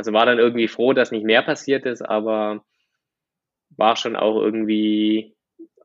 [0.00, 2.64] Also war dann irgendwie froh, dass nicht mehr passiert ist, aber
[3.76, 5.36] war schon auch irgendwie,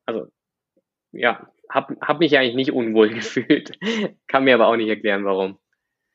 [0.05, 0.27] also
[1.11, 3.77] ja, hab, hab mich eigentlich nicht unwohl gefühlt.
[4.29, 5.59] Kann mir aber auch nicht erklären, warum.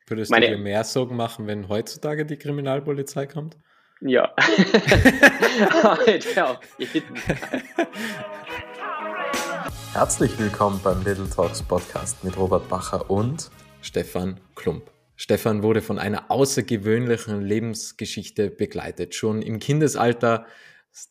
[0.07, 3.55] Würdest Meine, du dir mehr Sorgen machen, wenn heutzutage die Kriminalpolizei kommt?
[3.99, 4.33] Ja.
[9.93, 13.51] Herzlich willkommen beim Little Talks Podcast mit Robert Bacher und
[13.83, 14.89] Stefan Klump.
[15.21, 19.13] Stefan wurde von einer außergewöhnlichen Lebensgeschichte begleitet.
[19.13, 20.47] Schon im Kindesalter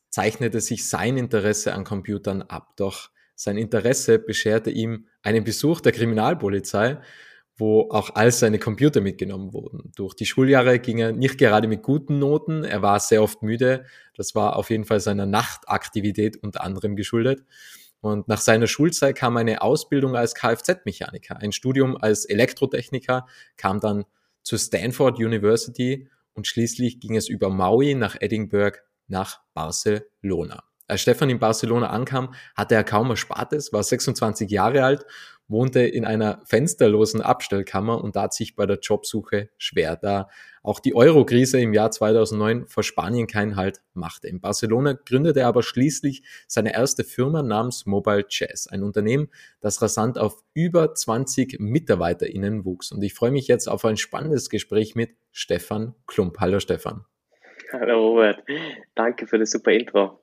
[0.08, 2.72] zeichnete sich sein Interesse an Computern ab.
[2.76, 6.98] Doch sein Interesse bescherte ihm einen Besuch der Kriminalpolizei,
[7.56, 9.92] wo auch all seine Computer mitgenommen wurden.
[9.94, 13.84] Durch die Schuljahre ging er nicht gerade mit guten Noten, er war sehr oft müde.
[14.16, 17.44] Das war auf jeden Fall seiner Nachtaktivität unter anderem geschuldet.
[18.00, 21.36] Und nach seiner Schulzeit kam eine Ausbildung als Kfz-Mechaniker.
[21.36, 23.26] Ein Studium als Elektrotechniker
[23.56, 24.04] kam dann
[24.42, 30.64] zur Stanford University und schließlich ging es über Maui nach Edinburgh nach Barcelona.
[30.86, 35.04] Als Stefan in Barcelona ankam, hatte er kaum Erspartes, war 26 Jahre alt
[35.50, 40.28] wohnte in einer fensterlosen Abstellkammer und tat sich bei der Jobsuche schwer, da
[40.62, 44.28] auch die Euro-Krise im Jahr 2009 vor Spanien keinen Halt machte.
[44.28, 49.30] In Barcelona gründete er aber schließlich seine erste Firma namens Mobile Jazz, ein Unternehmen,
[49.60, 52.92] das rasant auf über 20 MitarbeiterInnen wuchs.
[52.92, 56.38] Und ich freue mich jetzt auf ein spannendes Gespräch mit Stefan Klump.
[56.40, 57.04] Hallo Stefan.
[57.72, 58.42] Hallo Robert,
[58.94, 60.20] danke für das super Intro.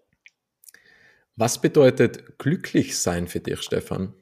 [1.35, 4.13] Was bedeutet glücklich sein für dich, Stefan?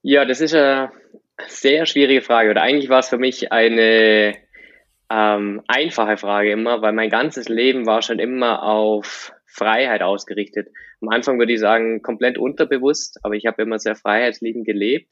[0.00, 0.92] Ja, das ist eine
[1.46, 2.50] sehr schwierige Frage.
[2.50, 4.36] Oder eigentlich war es für mich eine
[5.12, 10.68] ähm, einfache Frage immer, weil mein ganzes Leben war schon immer auf Freiheit ausgerichtet.
[11.02, 15.10] Am Anfang würde ich sagen, komplett unterbewusst, aber ich habe immer sehr freiheitsliebend gelebt.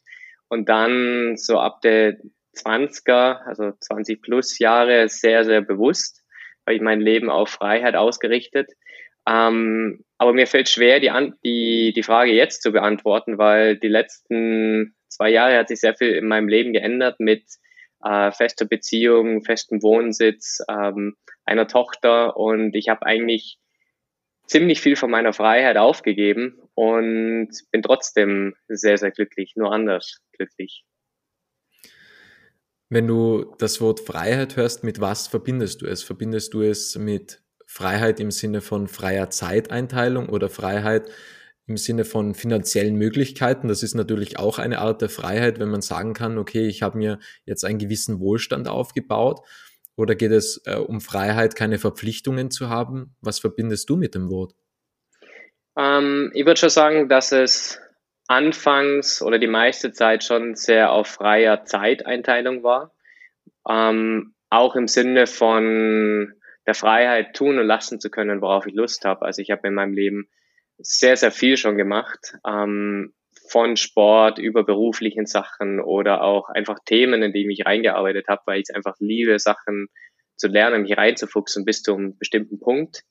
[0.49, 2.17] Und dann so ab der
[2.57, 6.23] 20er, also 20 plus Jahre, sehr, sehr bewusst,
[6.65, 8.71] weil ich mein Leben auf Freiheit ausgerichtet.
[9.29, 11.11] Ähm, aber mir fällt schwer, die,
[11.45, 16.13] die, die Frage jetzt zu beantworten, weil die letzten zwei Jahre hat sich sehr viel
[16.13, 17.45] in meinem Leben geändert mit
[18.03, 23.59] äh, fester Beziehung, festem Wohnsitz, ähm, einer Tochter und ich habe eigentlich
[24.47, 30.85] ziemlich viel von meiner Freiheit aufgegeben und bin trotzdem sehr, sehr glücklich, nur anders glücklich.
[32.89, 36.03] Wenn du das Wort Freiheit hörst, mit was verbindest du es?
[36.03, 41.09] Verbindest du es mit Freiheit im Sinne von freier Zeiteinteilung oder Freiheit
[41.67, 43.69] im Sinne von finanziellen Möglichkeiten.
[43.69, 46.99] Das ist natürlich auch eine Art der Freiheit, wenn man sagen kann, okay, ich habe
[46.99, 49.41] mir jetzt einen gewissen Wohlstand aufgebaut.
[49.97, 53.15] Oder geht es äh, um Freiheit, keine Verpflichtungen zu haben?
[53.21, 54.55] Was verbindest du mit dem Wort?
[55.77, 57.81] Ähm, ich würde schon sagen, dass es
[58.27, 62.95] anfangs oder die meiste Zeit schon sehr auf freier Zeiteinteilung war.
[63.69, 66.35] Ähm, auch im Sinne von
[66.67, 69.23] der Freiheit tun und lassen zu können, worauf ich Lust habe.
[69.25, 70.29] Also ich habe in meinem Leben
[70.83, 73.13] sehr, sehr viel schon gemacht, ähm,
[73.49, 78.43] von Sport über beruflichen Sachen oder auch einfach Themen, in die ich mich reingearbeitet habe,
[78.47, 79.89] weil ich es einfach liebe, Sachen
[80.37, 83.03] zu lernen, mich reinzufuchsen bis zu einem bestimmten Punkt.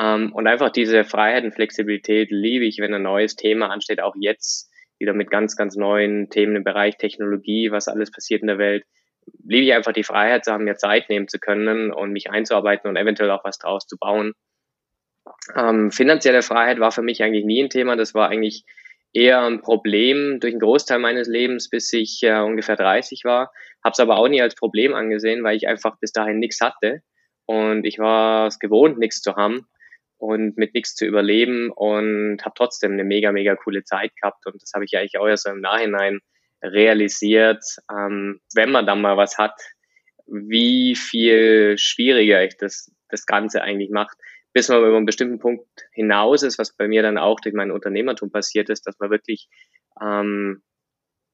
[0.00, 4.14] Ähm, und einfach diese Freiheit und Flexibilität liebe ich, wenn ein neues Thema ansteht, auch
[4.18, 8.58] jetzt wieder mit ganz, ganz neuen Themen im Bereich Technologie, was alles passiert in der
[8.58, 8.84] Welt
[9.44, 12.88] liebe ich einfach die Freiheit zu haben, mir Zeit nehmen zu können und mich einzuarbeiten
[12.88, 14.32] und eventuell auch was draus zu bauen.
[15.54, 17.96] Ähm, finanzielle Freiheit war für mich eigentlich nie ein Thema.
[17.96, 18.64] Das war eigentlich
[19.12, 23.52] eher ein Problem durch einen Großteil meines Lebens, bis ich äh, ungefähr 30 war.
[23.82, 27.02] Habe es aber auch nie als Problem angesehen, weil ich einfach bis dahin nichts hatte
[27.46, 29.66] und ich war es gewohnt, nichts zu haben
[30.18, 34.60] und mit nichts zu überleben und habe trotzdem eine mega, mega coole Zeit gehabt und
[34.60, 36.20] das habe ich eigentlich auch erst im Nachhinein
[36.62, 39.58] realisiert, ähm, wenn man dann mal was hat,
[40.26, 44.18] wie viel schwieriger ich das, das Ganze eigentlich macht,
[44.52, 47.70] bis man über einen bestimmten Punkt hinaus ist, was bei mir dann auch durch mein
[47.70, 49.48] Unternehmertum passiert ist, dass man wirklich
[50.00, 50.62] ähm,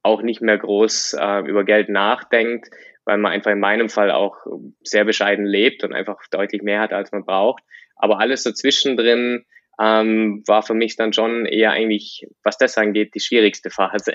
[0.02, 2.68] auch nicht mehr groß äh, über Geld nachdenkt,
[3.04, 4.36] weil man einfach in meinem Fall auch
[4.82, 7.62] sehr bescheiden lebt und einfach deutlich mehr hat, als man braucht.
[7.96, 9.44] Aber alles so zwischendrin
[9.80, 14.14] ähm, war für mich dann schon eher eigentlich, was das angeht, die schwierigste Phase.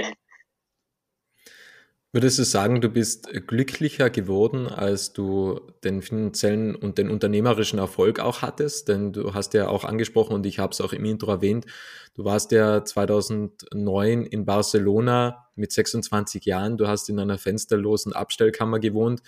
[2.11, 8.19] Würdest du sagen, du bist glücklicher geworden, als du den finanziellen und den unternehmerischen Erfolg
[8.19, 8.87] auch hattest?
[8.87, 11.67] Denn du hast ja auch angesprochen und ich habe es auch im Intro erwähnt,
[12.15, 18.79] du warst ja 2009 in Barcelona mit 26 Jahren, du hast in einer fensterlosen Abstellkammer
[18.79, 19.21] gewohnt.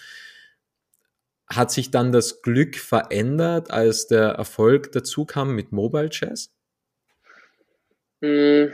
[1.46, 6.52] Hat sich dann das Glück verändert, als der Erfolg dazu kam mit Mobile Chess?
[8.24, 8.74] Hm.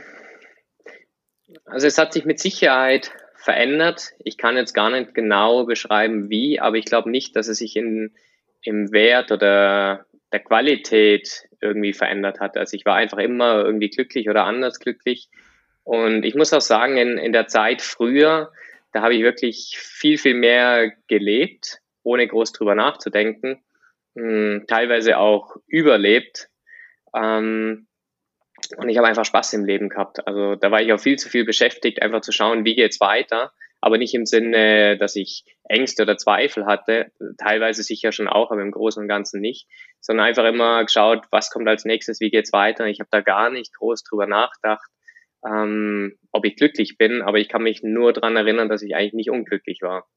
[1.66, 3.12] Also es hat sich mit Sicherheit
[3.48, 4.12] verändert.
[4.22, 7.76] Ich kann jetzt gar nicht genau beschreiben, wie, aber ich glaube nicht, dass es sich
[7.76, 8.12] in,
[8.60, 12.58] im Wert oder der Qualität irgendwie verändert hat.
[12.58, 15.30] Also ich war einfach immer irgendwie glücklich oder anders glücklich.
[15.82, 18.52] Und ich muss auch sagen, in, in der Zeit früher,
[18.92, 23.62] da habe ich wirklich viel, viel mehr gelebt, ohne groß drüber nachzudenken.
[24.14, 26.50] Hm, teilweise auch überlebt.
[27.16, 27.87] Ähm,
[28.76, 30.26] und ich habe einfach Spaß im Leben gehabt.
[30.26, 33.52] Also da war ich auch viel zu viel beschäftigt, einfach zu schauen, wie geht's weiter.
[33.80, 37.12] Aber nicht im Sinne, dass ich Ängste oder Zweifel hatte.
[37.38, 39.68] Teilweise sicher schon auch, aber im Großen und Ganzen nicht.
[40.00, 42.86] Sondern einfach immer geschaut, was kommt als nächstes, wie geht's weiter.
[42.86, 44.90] Ich habe da gar nicht groß drüber nachgedacht,
[45.46, 47.22] ähm, ob ich glücklich bin.
[47.22, 50.08] Aber ich kann mich nur dran erinnern, dass ich eigentlich nicht unglücklich war.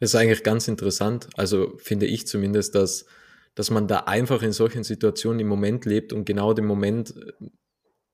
[0.00, 1.28] Das ist eigentlich ganz interessant.
[1.36, 3.06] Also finde ich zumindest, dass
[3.56, 7.14] dass man da einfach in solchen Situationen im Moment lebt und genau den Moment,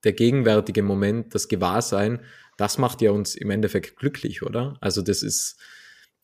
[0.05, 2.21] der gegenwärtige Moment, das Gewahrsein,
[2.57, 4.79] das macht ja uns im Endeffekt glücklich, oder?
[4.81, 5.61] Also das ist,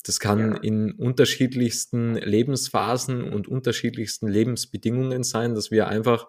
[0.04, 0.60] das kann ja.
[0.60, 6.28] in unterschiedlichsten Lebensphasen und unterschiedlichsten Lebensbedingungen sein, dass wir einfach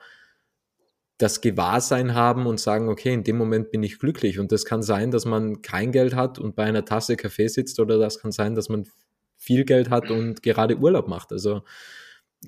[1.20, 4.40] das Gewahrsein haben und sagen, okay, in dem Moment bin ich glücklich.
[4.40, 7.80] Und das kann sein, dass man kein Geld hat und bei einer Tasse Kaffee sitzt,
[7.80, 8.88] oder das kann sein, dass man
[9.36, 11.32] viel Geld hat und gerade Urlaub macht.
[11.32, 11.64] Also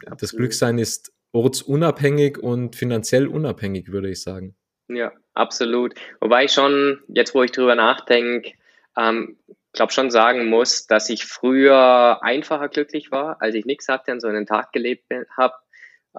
[0.05, 0.21] Absolut.
[0.21, 4.55] Das Glücksein ist ortsunabhängig und finanziell unabhängig, würde ich sagen.
[4.87, 5.93] Ja, absolut.
[6.19, 8.53] Wobei ich schon, jetzt wo ich drüber nachdenke,
[8.97, 9.37] ähm,
[9.73, 14.19] glaube schon sagen muss, dass ich früher einfacher glücklich war, als ich nichts hatte und
[14.19, 15.05] so einen Tag gelebt
[15.37, 15.53] habe.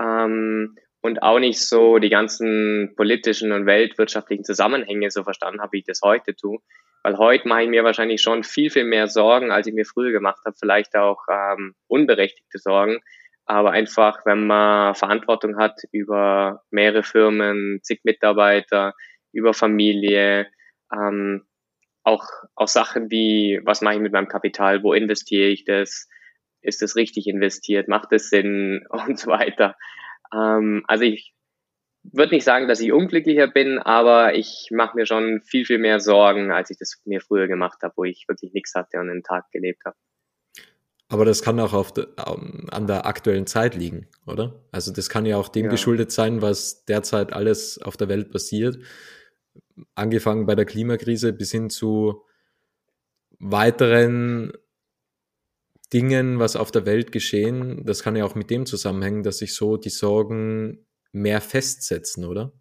[0.00, 5.78] Ähm, und auch nicht so die ganzen politischen und weltwirtschaftlichen Zusammenhänge so verstanden habe, wie
[5.78, 6.60] ich das heute tue.
[7.02, 10.12] Weil heute mache ich mir wahrscheinlich schon viel, viel mehr Sorgen, als ich mir früher
[10.12, 10.56] gemacht habe.
[10.58, 13.00] Vielleicht auch ähm, unberechtigte Sorgen,
[13.44, 18.94] aber einfach, wenn man Verantwortung hat über mehrere Firmen, zig Mitarbeiter,
[19.32, 20.48] über Familie,
[20.92, 21.46] ähm,
[22.04, 26.08] auch, auch Sachen wie, was mache ich mit meinem Kapital, wo investiere ich das,
[26.60, 29.76] ist das richtig investiert, macht es Sinn und so weiter.
[30.32, 31.32] Ähm, also ich
[32.04, 36.00] würde nicht sagen, dass ich unglücklicher bin, aber ich mache mir schon viel, viel mehr
[36.00, 39.22] Sorgen, als ich das mir früher gemacht habe, wo ich wirklich nichts hatte und einen
[39.22, 39.96] Tag gelebt habe.
[41.12, 44.64] Aber das kann auch auf de, an der aktuellen Zeit liegen, oder?
[44.72, 45.70] Also das kann ja auch dem ja.
[45.70, 48.78] geschuldet sein, was derzeit alles auf der Welt passiert.
[49.94, 52.22] Angefangen bei der Klimakrise bis hin zu
[53.38, 54.54] weiteren
[55.92, 57.84] Dingen, was auf der Welt geschehen.
[57.84, 62.52] Das kann ja auch mit dem zusammenhängen, dass sich so die Sorgen mehr festsetzen, oder?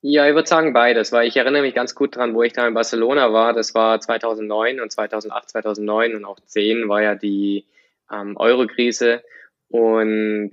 [0.00, 2.66] Ja, ich würde sagen beides, weil ich erinnere mich ganz gut dran, wo ich da
[2.66, 3.52] in Barcelona war.
[3.52, 7.66] Das war 2009 und 2008, 2009 und auch 2010 war ja die
[8.12, 9.22] ähm, Euro-Krise.
[9.68, 10.52] Und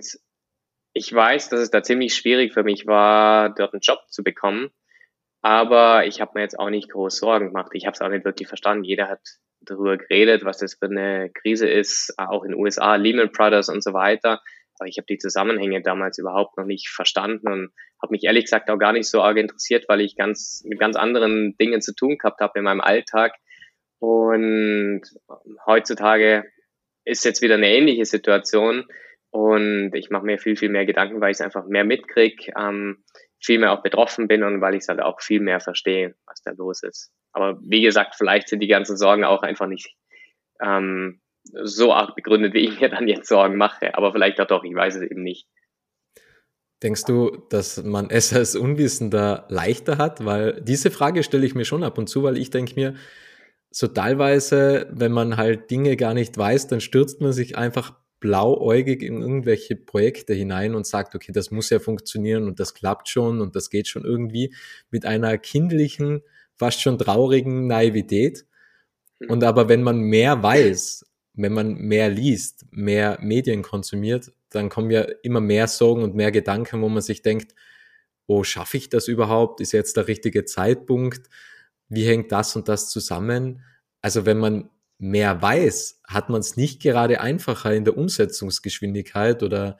[0.92, 4.70] ich weiß, dass es da ziemlich schwierig für mich war, dort einen Job zu bekommen.
[5.42, 7.70] Aber ich habe mir jetzt auch nicht groß Sorgen gemacht.
[7.72, 8.84] Ich habe es auch nicht wirklich verstanden.
[8.84, 9.20] Jeder hat
[9.60, 13.82] darüber geredet, was das für eine Krise ist, auch in den USA, Lehman Brothers und
[13.82, 14.40] so weiter.
[14.78, 18.70] Aber ich habe die Zusammenhänge damals überhaupt noch nicht verstanden und habe mich ehrlich gesagt
[18.70, 22.16] auch gar nicht so arg interessiert, weil ich ganz mit ganz anderen Dingen zu tun
[22.18, 23.34] gehabt habe in meinem Alltag.
[23.98, 25.02] Und
[25.66, 26.44] heutzutage
[27.08, 28.86] ist jetzt wieder eine ähnliche Situation
[29.30, 33.04] und ich mache mir viel, viel mehr Gedanken, weil ich es einfach mehr mitkriege, ähm,
[33.40, 36.42] viel mehr auch betroffen bin und weil ich es halt auch viel mehr verstehe, was
[36.42, 37.12] da los ist.
[37.32, 39.94] Aber wie gesagt, vielleicht sind die ganzen Sorgen auch einfach nicht
[40.60, 43.94] ähm, so arg begründet, wie ich mir dann jetzt Sorgen mache.
[43.96, 45.46] Aber vielleicht auch doch, ich weiß es eben nicht.
[46.82, 50.24] Denkst du, dass man es als Unwissender leichter hat?
[50.24, 52.94] Weil diese Frage stelle ich mir schon ab und zu, weil ich denke mir,
[53.70, 59.02] so teilweise, wenn man halt Dinge gar nicht weiß, dann stürzt man sich einfach blauäugig
[59.02, 63.40] in irgendwelche Projekte hinein und sagt, okay, das muss ja funktionieren und das klappt schon
[63.40, 64.54] und das geht schon irgendwie
[64.90, 66.22] mit einer kindlichen,
[66.56, 68.44] fast schon traurigen Naivität.
[69.20, 69.30] Mhm.
[69.30, 74.90] Und aber wenn man mehr weiß, wenn man mehr liest, mehr Medien konsumiert, dann kommen
[74.90, 77.54] ja immer mehr Sorgen und mehr Gedanken, wo man sich denkt,
[78.26, 79.60] oh, schaffe ich das überhaupt?
[79.60, 81.28] Ist jetzt der richtige Zeitpunkt?
[81.88, 83.62] Wie hängt das und das zusammen?
[84.00, 89.78] Also wenn man mehr weiß, hat man es nicht gerade einfacher in der Umsetzungsgeschwindigkeit oder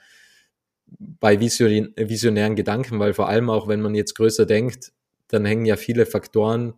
[0.86, 4.92] bei visionären Gedanken, weil vor allem auch, wenn man jetzt größer denkt,
[5.28, 6.74] dann hängen ja viele Faktoren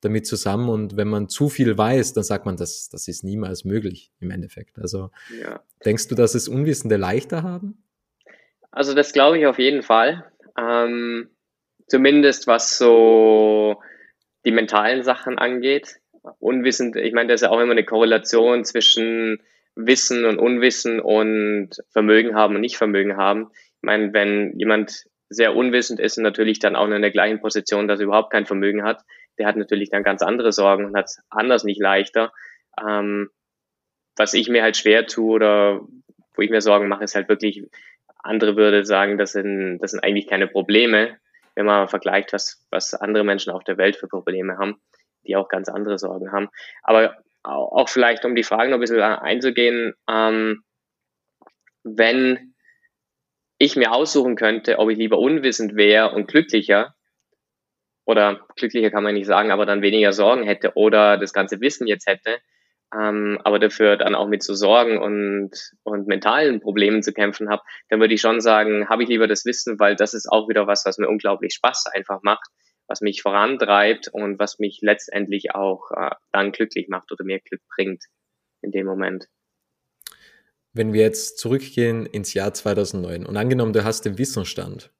[0.00, 3.64] damit zusammen und wenn man zu viel weiß, dann sagt man, das, das ist niemals
[3.64, 4.78] möglich im Endeffekt.
[4.78, 5.10] Also
[5.42, 5.60] ja.
[5.84, 7.82] denkst du, dass es Unwissende leichter haben?
[8.70, 10.24] Also das glaube ich auf jeden Fall.
[10.56, 11.30] Ähm,
[11.88, 13.80] zumindest was so
[14.44, 15.96] die mentalen Sachen angeht.
[16.38, 19.42] Unwissend, ich meine, da ist ja auch immer eine Korrelation zwischen
[19.74, 23.50] Wissen und Unwissen und Vermögen haben und nicht Vermögen haben.
[23.76, 27.86] Ich meine, wenn jemand sehr unwissend ist und natürlich dann auch in der gleichen Position,
[27.86, 29.02] dass er überhaupt kein Vermögen hat,
[29.38, 32.32] der hat natürlich dann ganz andere Sorgen und hat es anders nicht leichter.
[32.80, 33.30] Ähm,
[34.16, 35.80] was ich mir halt schwer tue oder
[36.34, 37.62] wo ich mir Sorgen mache, ist halt wirklich,
[38.18, 41.16] andere würde sagen, das sind, das sind eigentlich keine Probleme,
[41.58, 44.80] wenn man vergleicht, was, was andere Menschen auf der Welt für Probleme haben,
[45.26, 46.50] die auch ganz andere Sorgen haben.
[46.84, 50.62] Aber auch vielleicht, um die Fragen noch ein bisschen einzugehen, ähm,
[51.82, 52.54] wenn
[53.58, 56.94] ich mir aussuchen könnte, ob ich lieber unwissend wäre und glücklicher,
[58.04, 61.88] oder glücklicher kann man nicht sagen, aber dann weniger Sorgen hätte oder das ganze Wissen
[61.88, 62.38] jetzt hätte,
[62.94, 65.50] ähm, aber dafür dann auch mit so Sorgen und,
[65.82, 69.44] und mentalen Problemen zu kämpfen habe, dann würde ich schon sagen, habe ich lieber das
[69.44, 72.48] Wissen, weil das ist auch wieder was, was mir unglaublich Spaß einfach macht,
[72.86, 77.60] was mich vorantreibt und was mich letztendlich auch äh, dann glücklich macht oder mir Glück
[77.74, 78.04] bringt
[78.62, 79.28] in dem Moment.
[80.72, 84.92] Wenn wir jetzt zurückgehen ins Jahr 2009 und angenommen, du hast den Wissensstand,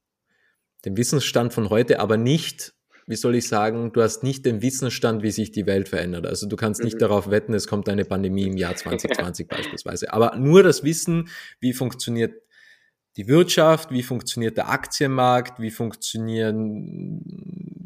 [0.85, 2.75] den Wissensstand von heute, aber nicht
[3.09, 6.27] wie soll ich sagen, du hast nicht den Wissensstand, wie sich die Welt verändert.
[6.27, 7.01] Also du kannst nicht mhm.
[7.01, 10.13] darauf wetten, es kommt eine Pandemie im Jahr 2020 beispielsweise.
[10.13, 12.35] Aber nur das Wissen, wie funktioniert
[13.17, 17.23] die Wirtschaft, wie funktioniert der Aktienmarkt, wie funktionieren,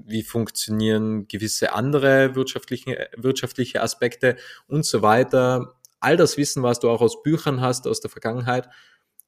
[0.07, 4.37] wie funktionieren gewisse andere wirtschaftliche, wirtschaftliche Aspekte
[4.67, 5.77] und so weiter.
[6.01, 8.69] All das Wissen, was du auch aus Büchern hast, aus der Vergangenheit,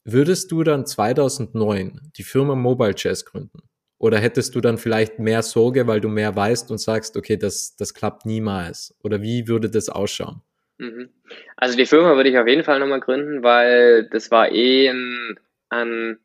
[0.02, 3.60] würdest du dann 2009 die Firma Mobile Chess gründen?
[3.98, 7.76] Oder hättest du dann vielleicht mehr Sorge, weil du mehr weißt und sagst, okay, das,
[7.76, 8.96] das klappt niemals?
[9.02, 10.42] Oder wie würde das ausschauen?
[10.78, 11.10] Mhm.
[11.56, 15.38] Also die Firma würde ich auf jeden Fall nochmal gründen, weil das war eh ein,
[15.68, 16.18] ein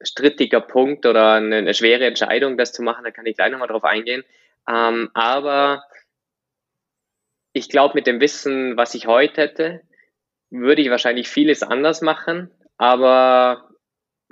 [0.00, 3.04] strittiger Punkt oder eine, eine, schwere Entscheidung, das zu machen.
[3.04, 4.24] Da kann ich gleich nochmal drauf eingehen.
[4.68, 5.84] Ähm, aber
[7.52, 9.82] ich glaube, mit dem Wissen, was ich heute hätte,
[10.50, 12.50] würde ich wahrscheinlich vieles anders machen.
[12.78, 13.71] Aber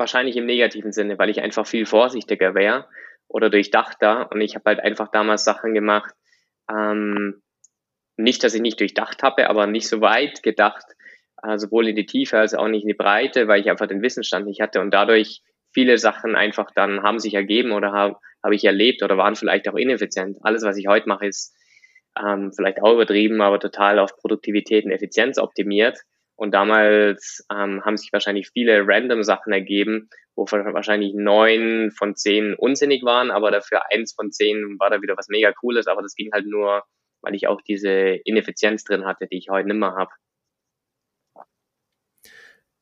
[0.01, 2.89] wahrscheinlich im negativen Sinne, weil ich einfach viel vorsichtiger wäre
[3.29, 4.33] oder durchdachter.
[4.33, 6.13] Und ich habe halt einfach damals Sachen gemacht,
[6.69, 7.43] ähm,
[8.17, 10.85] nicht, dass ich nicht durchdacht habe, aber nicht so weit gedacht,
[11.43, 14.03] äh, sowohl in die Tiefe als auch nicht in die Breite, weil ich einfach den
[14.03, 15.43] Wissensstand nicht hatte und dadurch
[15.73, 19.69] viele Sachen einfach dann haben sich ergeben oder habe hab ich erlebt oder waren vielleicht
[19.69, 20.39] auch ineffizient.
[20.43, 21.55] Alles, was ich heute mache, ist
[22.19, 25.99] ähm, vielleicht auch übertrieben, aber total auf Produktivität und Effizienz optimiert.
[26.41, 32.55] Und damals ähm, haben sich wahrscheinlich viele random Sachen ergeben, wo wahrscheinlich neun von zehn
[32.55, 35.87] unsinnig waren, aber dafür eins von zehn war da wieder was mega Cooles.
[35.87, 36.83] Aber das ging halt nur,
[37.21, 37.91] weil ich auch diese
[38.25, 40.11] Ineffizienz drin hatte, die ich heute nimmer habe.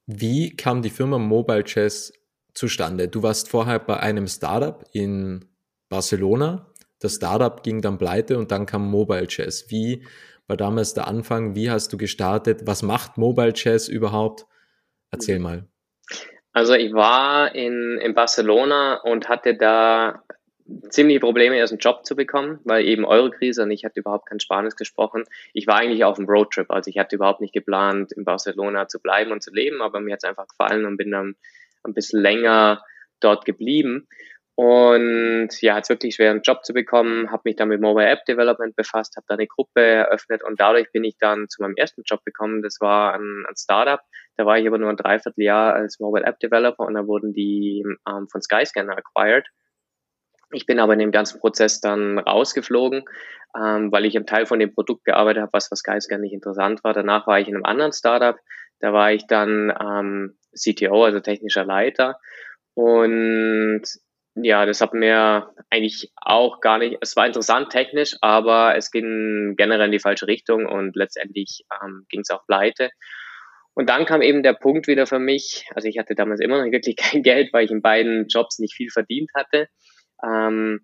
[0.06, 2.12] Wie kam die Firma Mobile Chess
[2.54, 3.08] zustande?
[3.08, 5.46] Du warst vorher bei einem Startup in
[5.88, 6.72] Barcelona.
[7.00, 9.68] Das Startup ging dann pleite und dann kam Mobile Chess.
[9.68, 10.06] Wie
[10.49, 11.55] war damals der Anfang?
[11.55, 12.62] Wie hast du gestartet?
[12.67, 14.47] Was macht Mobile Chess überhaupt?
[15.11, 15.67] Erzähl mal.
[16.52, 20.25] Also ich war in, in Barcelona und hatte da
[20.90, 24.40] ziemliche Probleme, erst einen Job zu bekommen, weil eben Eurokrise und ich hatte überhaupt kein
[24.40, 25.25] Spanisch gesprochen.
[25.52, 29.00] Ich war eigentlich auf einem Roadtrip, also ich hatte überhaupt nicht geplant, in Barcelona zu
[29.00, 31.37] bleiben und zu leben, aber mir hat es einfach gefallen und bin dann
[31.85, 32.83] ein bisschen länger
[33.21, 34.09] dort geblieben.
[34.58, 38.24] Und ja, hat wirklich schwer, einen Job zu bekommen, habe mich dann mit Mobile App
[38.24, 42.02] Development befasst, habe da eine Gruppe eröffnet und dadurch bin ich dann zu meinem ersten
[42.04, 42.60] Job gekommen.
[42.60, 44.00] Das war ein, ein Startup.
[44.36, 47.84] Da war ich aber nur ein Dreivierteljahr als Mobile App Developer und da wurden die
[48.08, 49.46] ähm, von Skyscanner acquired.
[50.50, 53.04] Ich bin aber in dem ganzen Prozess dann rausgeflogen,
[53.56, 56.82] ähm, weil ich im Teil von dem Produkt gearbeitet habe, was für Skyscanner nicht interessant
[56.82, 56.94] war.
[56.94, 58.36] Danach war ich in einem anderen Startup.
[58.80, 62.18] Da war ich dann ähm, CTO, also technischer Leiter.
[62.74, 63.84] Und
[64.42, 69.54] ja, das hat mir eigentlich auch gar nicht, es war interessant technisch, aber es ging
[69.57, 72.90] generell in die falsche Richtung und letztendlich ähm, ging es auch pleite.
[73.75, 76.73] Und dann kam eben der Punkt wieder für mich, also ich hatte damals immer noch
[76.73, 79.68] wirklich kein Geld, weil ich in beiden Jobs nicht viel verdient hatte.
[80.25, 80.80] Ähm,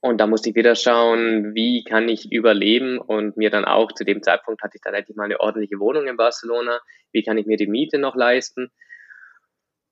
[0.00, 4.04] und da musste ich wieder schauen, wie kann ich überleben und mir dann auch zu
[4.04, 6.78] dem Zeitpunkt hatte ich dann endlich mal eine ordentliche Wohnung in Barcelona.
[7.10, 8.70] Wie kann ich mir die Miete noch leisten?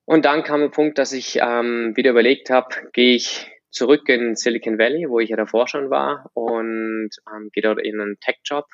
[0.06, 4.36] Und dann kam der Punkt, dass ich ähm, wieder überlegt habe, gehe ich zurück in
[4.36, 8.66] Silicon Valley, wo ich ja davor schon war, und ähm, gehe dort in einen Tech-Job.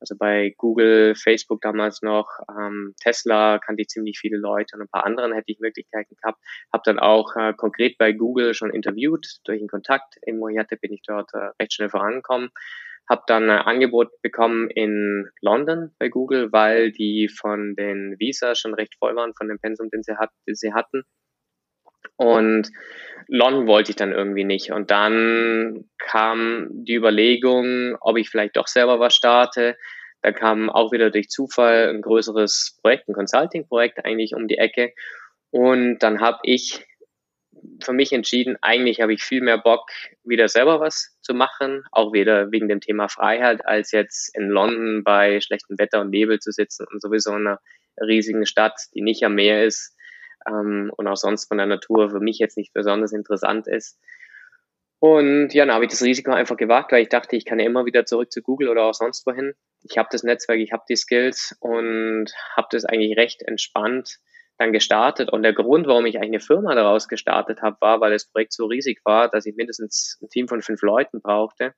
[0.00, 4.88] Also bei Google, Facebook damals noch, ähm, Tesla kannte ich ziemlich viele Leute und ein
[4.88, 6.38] paar anderen hätte ich Möglichkeiten gehabt.
[6.72, 9.40] Habe dann auch äh, konkret bei Google schon interviewt.
[9.44, 12.50] Durch einen Kontakt, ich hatte, bin ich dort äh, recht schnell vorangekommen
[13.08, 18.74] habe dann ein Angebot bekommen in London bei Google, weil die von den Visa schon
[18.74, 21.04] recht voll waren, von dem Pensum, den sie, hat, den sie hatten.
[22.16, 22.70] Und
[23.28, 24.72] London wollte ich dann irgendwie nicht.
[24.72, 29.76] Und dann kam die Überlegung, ob ich vielleicht doch selber was starte.
[30.22, 34.92] Da kam auch wieder durch Zufall ein größeres Projekt, ein Consulting-Projekt eigentlich um die Ecke.
[35.50, 36.84] Und dann habe ich
[37.82, 39.90] für mich entschieden, eigentlich habe ich viel mehr Bock,
[40.24, 45.04] wieder selber was zu machen, auch wieder wegen dem Thema Freiheit, als jetzt in London
[45.04, 47.60] bei schlechtem Wetter und Nebel zu sitzen und sowieso in einer
[48.00, 49.96] riesigen Stadt, die nicht am Meer ist
[50.48, 53.98] ähm, und auch sonst von der Natur für mich jetzt nicht besonders interessant ist.
[55.00, 57.66] Und ja, dann habe ich das Risiko einfach gewagt, weil ich dachte, ich kann ja
[57.66, 59.54] immer wieder zurück zu Google oder auch sonst wohin.
[59.82, 64.18] Ich habe das Netzwerk, ich habe die Skills und habe das eigentlich recht entspannt
[64.58, 65.32] dann gestartet.
[65.32, 68.52] Und der Grund, warum ich eigentlich eine Firma daraus gestartet habe, war, weil das Projekt
[68.52, 71.74] so riesig war, dass ich mindestens ein Team von fünf Leuten brauchte.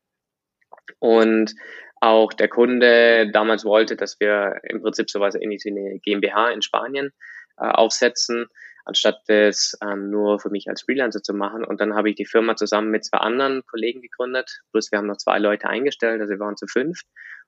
[0.98, 1.54] Und
[2.00, 6.62] auch der Kunde damals wollte, dass wir im Prinzip sowas ähnlich wie eine GmbH in
[6.62, 7.12] Spanien
[7.58, 8.48] äh, aufsetzen
[8.84, 11.64] anstatt das ähm, nur für mich als Freelancer zu machen.
[11.64, 14.62] Und dann habe ich die Firma zusammen mit zwei anderen Kollegen gegründet.
[14.72, 17.02] Plus wir haben noch zwei Leute eingestellt, also wir waren zu fünf.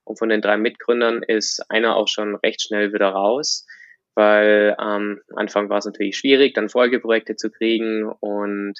[0.04, 3.66] Und von den drei Mitgründern ist einer auch schon recht schnell wieder raus,
[4.14, 8.74] weil ähm, am Anfang war es natürlich schwierig, dann Folgeprojekte zu kriegen und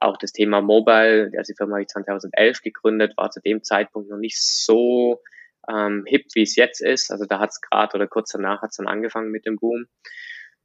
[0.00, 4.08] auch das Thema Mobile, also die Firma habe ich 2011 gegründet, war zu dem Zeitpunkt
[4.08, 5.20] noch nicht so
[5.68, 7.10] ähm, hip, wie es jetzt ist.
[7.10, 9.86] Also da hat es gerade oder kurz danach hat es dann angefangen mit dem Boom.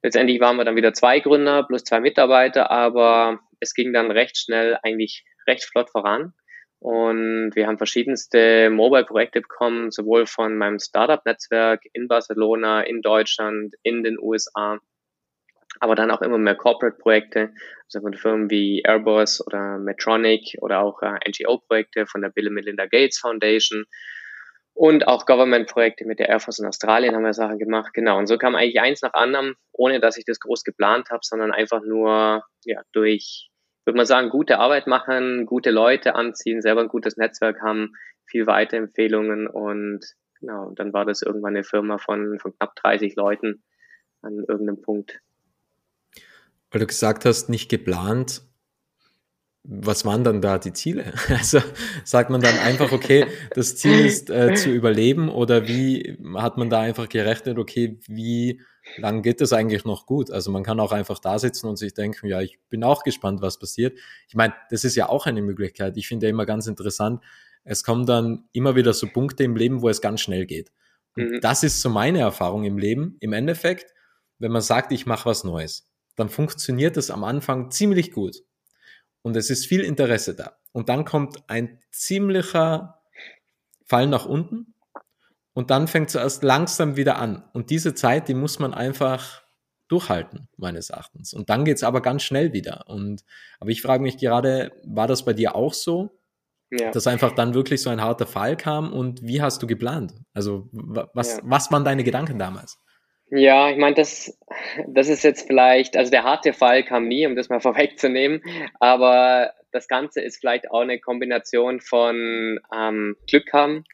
[0.02, 4.38] Letztendlich waren wir dann wieder zwei Gründer plus zwei Mitarbeiter, aber es ging dann recht
[4.38, 6.32] schnell eigentlich recht flott voran.
[6.78, 14.02] Und wir haben verschiedenste Mobile-Projekte bekommen, sowohl von meinem Startup-Netzwerk in Barcelona, in Deutschland, in
[14.02, 14.78] den USA,
[15.80, 17.52] aber dann auch immer mehr Corporate-Projekte,
[17.84, 22.86] also von Firmen wie Airbus oder Medtronic oder auch äh, NGO-Projekte von der Bill Melinda
[22.86, 23.86] Gates Foundation
[24.76, 27.94] und auch Government-Projekte mit der Air Force in Australien haben wir Sachen gemacht.
[27.94, 28.18] Genau.
[28.18, 31.50] Und so kam eigentlich eins nach anderem, ohne dass ich das groß geplant habe, sondern
[31.50, 33.48] einfach nur ja, durch,
[33.86, 38.46] würde man sagen, gute Arbeit machen, gute Leute anziehen, selber ein gutes Netzwerk haben, viel
[38.46, 40.04] Weiterempfehlungen und
[40.40, 43.62] genau, dann war das irgendwann eine Firma von, von knapp 30 Leuten
[44.22, 45.20] an irgendeinem Punkt.
[46.70, 48.42] Weil du gesagt hast, nicht geplant,
[49.68, 51.12] was waren dann da die Ziele?
[51.28, 51.60] Also
[52.04, 56.70] sagt man dann einfach, okay, das Ziel ist äh, zu überleben oder wie hat man
[56.70, 58.60] da einfach gerechnet, okay, wie
[58.96, 60.30] lang geht das eigentlich noch gut?
[60.30, 63.42] Also man kann auch einfach da sitzen und sich denken, ja, ich bin auch gespannt,
[63.42, 63.98] was passiert.
[64.28, 65.96] Ich meine, das ist ja auch eine Möglichkeit.
[65.96, 67.22] Ich finde ja immer ganz interessant,
[67.64, 70.70] es kommen dann immer wieder so Punkte im Leben, wo es ganz schnell geht.
[71.16, 71.40] Und mhm.
[71.40, 73.16] das ist so meine Erfahrung im Leben.
[73.18, 73.92] Im Endeffekt,
[74.38, 78.36] wenn man sagt, ich mache was Neues, dann funktioniert das am Anfang ziemlich gut
[79.26, 80.56] und es ist viel Interesse da.
[80.70, 83.00] Und dann kommt ein ziemlicher
[83.84, 84.74] Fall nach unten
[85.52, 87.42] und dann fängt es erst langsam wieder an.
[87.52, 89.42] Und diese Zeit, die muss man einfach
[89.88, 91.34] durchhalten, meines Erachtens.
[91.34, 92.84] Und dann geht es aber ganz schnell wieder.
[92.86, 93.24] Und
[93.58, 96.20] aber ich frage mich gerade, war das bei dir auch so?
[96.70, 96.92] Ja.
[96.92, 100.14] Dass einfach dann wirklich so ein harter Fall kam und wie hast du geplant?
[100.34, 101.42] Also was, ja.
[101.42, 102.78] was waren deine Gedanken damals?
[103.30, 104.38] Ja, ich meine, das,
[104.86, 108.42] das ist jetzt vielleicht, also der harte Fall kam nie, um das mal vorwegzunehmen,
[108.78, 113.84] aber das Ganze ist vielleicht auch eine Kombination von ähm, Glück haben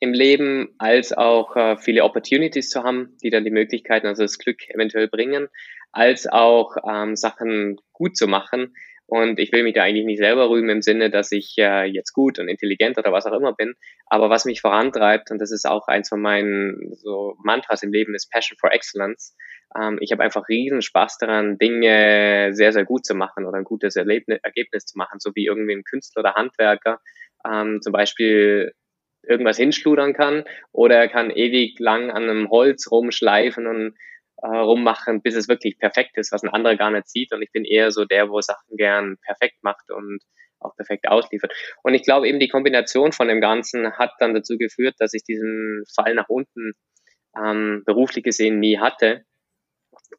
[0.00, 4.38] im Leben, als auch äh, viele Opportunities zu haben, die dann die Möglichkeiten, also das
[4.38, 5.48] Glück eventuell bringen,
[5.92, 8.74] als auch ähm, Sachen gut zu machen,
[9.06, 12.12] und ich will mich da eigentlich nicht selber rühmen im Sinne, dass ich äh, jetzt
[12.12, 13.74] gut und intelligent oder was auch immer bin.
[14.06, 18.14] Aber was mich vorantreibt, und das ist auch eins von meinen so Mantras im Leben,
[18.14, 19.36] ist Passion for Excellence.
[19.78, 23.64] Ähm, ich habe einfach riesen Spaß daran, Dinge sehr, sehr gut zu machen oder ein
[23.64, 27.00] gutes Erlebnis, Ergebnis zu machen, so wie irgendwie ein Künstler oder Handwerker
[27.46, 28.72] ähm, zum Beispiel
[29.26, 33.94] irgendwas hinschludern kann oder er kann ewig lang an einem Holz rumschleifen und
[34.48, 37.32] rummachen, bis es wirklich perfekt ist, was ein anderer gar nicht sieht.
[37.32, 40.20] Und ich bin eher so der, wo Sachen gern perfekt macht und
[40.60, 41.52] auch perfekt ausliefert.
[41.82, 45.24] Und ich glaube eben die Kombination von dem Ganzen hat dann dazu geführt, dass ich
[45.24, 46.72] diesen Fall nach unten
[47.36, 49.24] ähm, beruflich gesehen nie hatte.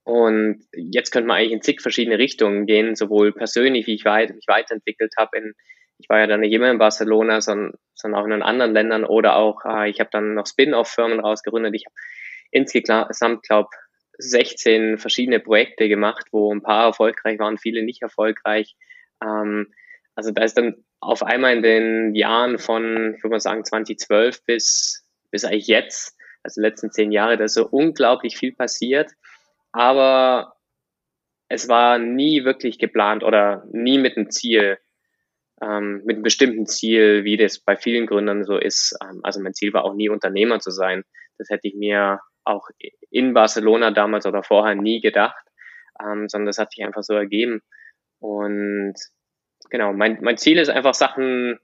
[0.04, 4.36] Und jetzt könnte man eigentlich in zig verschiedene Richtungen gehen, sowohl persönlich, wie ich weit,
[4.36, 5.38] mich weiterentwickelt habe.
[5.38, 5.54] In,
[5.98, 9.36] ich war ja dann nicht immer in Barcelona, sondern, sondern auch in anderen Ländern oder
[9.36, 11.74] auch, äh, ich habe dann noch Spin-off-Firmen rausgerundet.
[11.74, 11.96] Ich habe
[12.52, 13.70] insgesamt, glaube
[14.18, 18.76] 16 verschiedene Projekte gemacht, wo ein paar erfolgreich waren, viele nicht erfolgreich.
[19.24, 19.74] Ähm,
[20.16, 24.46] also da ist dann auf einmal in den Jahren von, ich würde mal sagen, 2012
[24.46, 29.12] bis, bis eigentlich jetzt, also letzten zehn Jahre, da ist so unglaublich viel passiert.
[29.72, 30.56] Aber
[31.50, 34.78] es war nie wirklich geplant oder nie mit einem Ziel,
[35.62, 38.98] ähm, mit einem bestimmten Ziel, wie das bei vielen Gründern so ist.
[39.04, 41.04] Ähm, also mein Ziel war auch nie Unternehmer zu sein.
[41.38, 42.70] Das hätte ich mir auch
[43.10, 45.46] in Barcelona damals oder vorher nie gedacht,
[46.00, 47.62] ähm, sondern das hat sich einfach so ergeben.
[48.20, 48.96] Und
[49.70, 51.60] genau, mein, mein Ziel ist einfach Sachen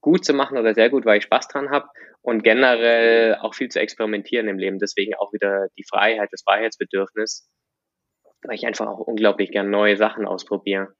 [0.00, 1.88] gut zu machen oder sehr gut, weil ich Spaß dran habe
[2.22, 4.78] und generell auch viel zu experimentieren im Leben.
[4.78, 7.48] Deswegen auch wieder die Freiheit, das Freiheitsbedürfnis,
[8.42, 10.94] weil ich einfach auch unglaublich gern neue Sachen ausprobiere.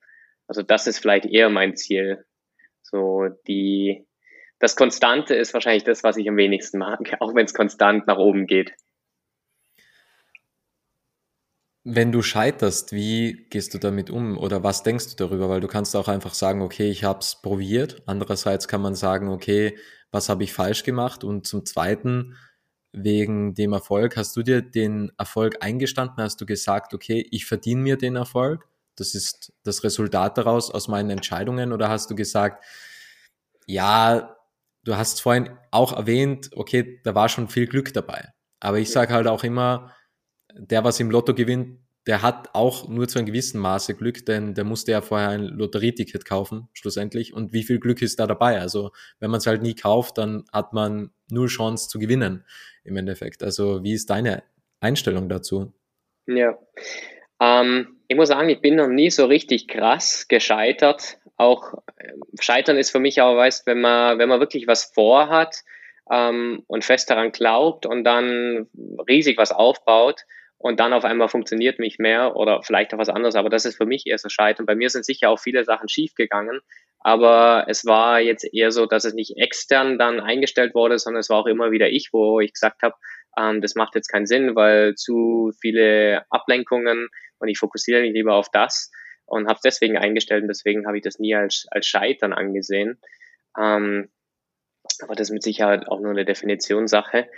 [0.46, 2.24] Also das ist vielleicht eher mein Ziel.
[2.82, 4.06] So die,
[4.58, 8.18] das Konstante ist wahrscheinlich das, was ich am wenigsten mag, auch wenn es konstant nach
[8.18, 8.72] oben geht.
[11.84, 15.48] Wenn du scheiterst, wie gehst du damit um oder was denkst du darüber?
[15.48, 18.02] Weil du kannst auch einfach sagen, okay, ich habe es probiert.
[18.06, 19.76] Andererseits kann man sagen, okay,
[20.12, 21.24] was habe ich falsch gemacht?
[21.24, 22.36] Und zum Zweiten,
[22.92, 26.22] wegen dem Erfolg, hast du dir den Erfolg eingestanden?
[26.22, 28.68] Hast du gesagt, okay, ich verdiene mir den Erfolg?
[28.96, 31.72] Das ist das Resultat daraus aus meinen Entscheidungen?
[31.72, 32.64] Oder hast du gesagt,
[33.66, 34.36] ja,
[34.84, 38.28] du hast vorhin auch erwähnt, okay, da war schon viel Glück dabei.
[38.60, 39.92] Aber ich sage halt auch immer,
[40.56, 44.54] der, was im Lotto gewinnt, der hat auch nur zu einem gewissen Maße Glück, denn
[44.54, 47.32] der musste ja vorher ein Lotterieticket kaufen, schlussendlich.
[47.32, 48.58] Und wie viel Glück ist da dabei?
[48.58, 52.44] Also, wenn man es halt nie kauft, dann hat man nur Chance zu gewinnen,
[52.82, 53.42] im Endeffekt.
[53.42, 54.42] Also, wie ist deine
[54.80, 55.72] Einstellung dazu?
[56.26, 56.58] Ja,
[57.40, 61.18] ähm, ich muss sagen, ich bin noch nie so richtig krass gescheitert.
[61.36, 65.56] Auch äh, Scheitern ist für mich auch, weißt, wenn man, wenn man wirklich was vorhat
[66.10, 68.68] ähm, und fest daran glaubt und dann
[69.08, 70.24] riesig was aufbaut,
[70.62, 73.76] und dann auf einmal funktioniert nicht mehr oder vielleicht auch was anderes, aber das ist
[73.76, 74.64] für mich eher so Scheitern.
[74.64, 76.60] Bei mir sind sicher auch viele Sachen schiefgegangen,
[77.00, 81.28] aber es war jetzt eher so, dass es nicht extern dann eingestellt wurde, sondern es
[81.30, 82.94] war auch immer wieder ich, wo ich gesagt habe,
[83.36, 87.08] ähm, das macht jetzt keinen Sinn, weil zu viele Ablenkungen
[87.40, 88.92] und ich fokussiere mich lieber auf das
[89.26, 93.00] und habe es deswegen eingestellt und deswegen habe ich das nie als, als Scheitern angesehen.
[93.58, 94.10] Ähm,
[95.02, 97.28] aber das ist mit Sicherheit auch nur eine Definitionssache.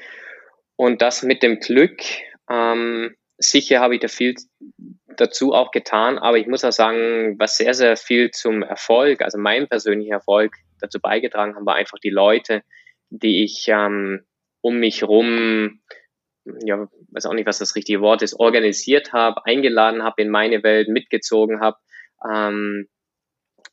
[0.76, 2.02] Und das mit dem Glück,
[2.50, 4.34] ähm, sicher habe ich da viel
[5.16, 9.38] dazu auch getan, aber ich muss auch sagen, was sehr, sehr viel zum Erfolg, also
[9.38, 12.62] mein persönlicher Erfolg dazu beigetragen haben, war einfach die Leute,
[13.10, 14.24] die ich ähm,
[14.60, 15.80] um mich rum,
[16.44, 20.62] ja, weiß auch nicht, was das richtige Wort ist, organisiert habe, eingeladen habe in meine
[20.62, 21.78] Welt, mitgezogen habe,
[22.28, 22.88] ähm,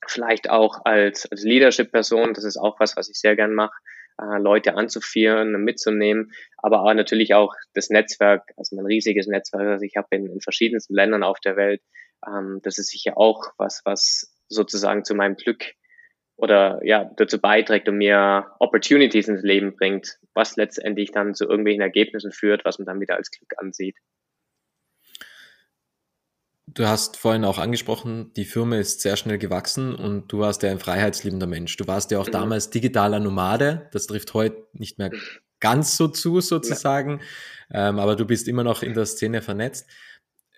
[0.07, 3.75] vielleicht auch als, als Leadership-Person, das ist auch was, was ich sehr gern mache,
[4.39, 9.95] Leute anzuführen, mitzunehmen, aber auch natürlich auch das Netzwerk, also mein riesiges Netzwerk, das ich
[9.95, 11.81] habe in, in verschiedensten Ländern auf der Welt.
[12.25, 15.73] Ähm, das ist sicher auch was, was sozusagen zu meinem Glück
[16.35, 21.81] oder ja dazu beiträgt und mir Opportunities ins Leben bringt, was letztendlich dann zu irgendwelchen
[21.81, 23.95] Ergebnissen führt, was man dann wieder als Glück ansieht.
[26.67, 30.71] Du hast vorhin auch angesprochen, die Firma ist sehr schnell gewachsen und du warst ja
[30.71, 31.75] ein freiheitsliebender Mensch.
[31.75, 32.31] Du warst ja auch mhm.
[32.31, 33.89] damals digitaler Nomade.
[33.91, 35.11] Das trifft heute nicht mehr
[35.59, 37.21] ganz so zu, sozusagen.
[37.73, 39.89] Ähm, aber du bist immer noch in der Szene vernetzt.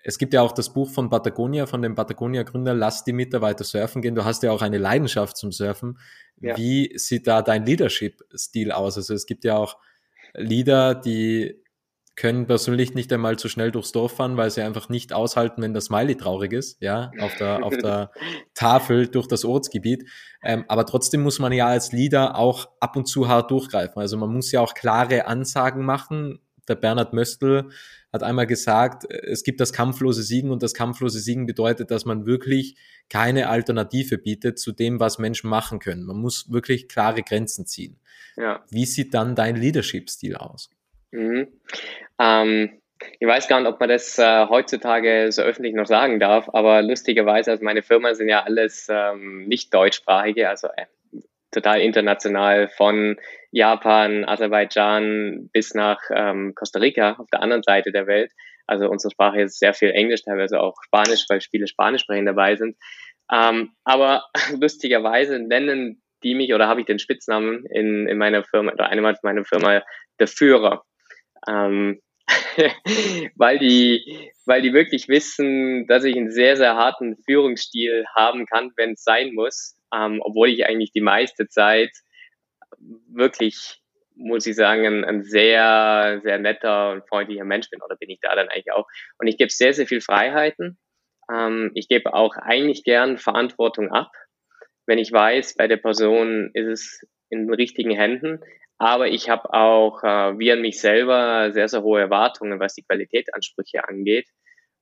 [0.02, 4.02] Es gibt ja auch das Buch von Patagonia, von dem Patagonia-Gründer, lass die Mitarbeiter surfen
[4.02, 4.14] gehen.
[4.14, 5.98] Du hast ja auch eine Leidenschaft zum Surfen.
[6.40, 6.56] Ja.
[6.58, 8.98] Wie sieht da dein Leadership-Stil aus?
[8.98, 9.78] Also es gibt ja auch
[10.34, 11.63] Leader, die
[12.16, 15.74] können persönlich nicht einmal zu schnell durchs Dorf fahren, weil sie einfach nicht aushalten, wenn
[15.74, 18.10] das Smiley traurig ist, ja, auf der, auf der
[18.54, 20.08] Tafel durch das Ortsgebiet.
[20.42, 24.00] Ähm, aber trotzdem muss man ja als Leader auch ab und zu hart durchgreifen.
[24.00, 26.38] Also man muss ja auch klare Ansagen machen.
[26.68, 27.70] Der Bernhard Möstl
[28.12, 32.26] hat einmal gesagt, es gibt das kampflose Siegen und das kampflose Siegen bedeutet, dass man
[32.26, 32.76] wirklich
[33.10, 36.04] keine Alternative bietet zu dem, was Menschen machen können.
[36.04, 37.98] Man muss wirklich klare Grenzen ziehen.
[38.36, 38.64] Ja.
[38.70, 40.70] Wie sieht dann dein Leadership-Stil aus?
[41.10, 41.48] Mhm.
[42.18, 42.80] Ähm,
[43.20, 46.82] ich weiß gar nicht, ob man das äh, heutzutage so öffentlich noch sagen darf, aber
[46.82, 50.86] lustigerweise, also meine Firma sind ja alles ähm, nicht deutschsprachige, also äh,
[51.50, 53.16] total international von
[53.50, 58.32] Japan, Aserbaidschan bis nach ähm, Costa Rica auf der anderen Seite der Welt.
[58.66, 62.56] Also unsere Sprache ist sehr viel Englisch, teilweise auch Spanisch, weil viele Spanisch sprechen dabei
[62.56, 62.76] sind.
[63.32, 64.24] Ähm, aber
[64.60, 69.02] lustigerweise nennen die mich oder habe ich den Spitznamen in, in meiner Firma oder eine
[69.02, 69.82] meiner Firma
[70.18, 70.84] der Führer.
[71.48, 72.00] Ähm,
[73.36, 78.72] weil die, weil die wirklich wissen, dass ich einen sehr, sehr harten Führungsstil haben kann,
[78.76, 81.90] wenn es sein muss, ähm, obwohl ich eigentlich die meiste Zeit
[83.08, 83.80] wirklich,
[84.16, 88.20] muss ich sagen, ein, ein, sehr, sehr netter und freundlicher Mensch bin, oder bin ich
[88.20, 88.86] da dann eigentlich auch.
[89.18, 90.78] Und ich gebe sehr, sehr viel Freiheiten.
[91.30, 94.10] Ähm, ich gebe auch eigentlich gern Verantwortung ab,
[94.86, 98.40] wenn ich weiß, bei der Person ist es in den richtigen Händen.
[98.84, 102.82] Aber ich habe auch äh, wie an mich selber sehr, sehr hohe Erwartungen, was die
[102.82, 104.28] Qualitätsansprüche angeht.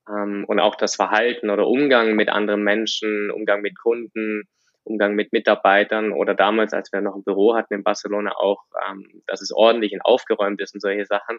[0.09, 4.43] Ähm, und auch das Verhalten oder Umgang mit anderen Menschen, Umgang mit Kunden,
[4.83, 9.23] Umgang mit Mitarbeitern oder damals, als wir noch ein Büro hatten in Barcelona, auch, ähm,
[9.25, 11.37] dass es ordentlich und aufgeräumt ist und solche Sachen.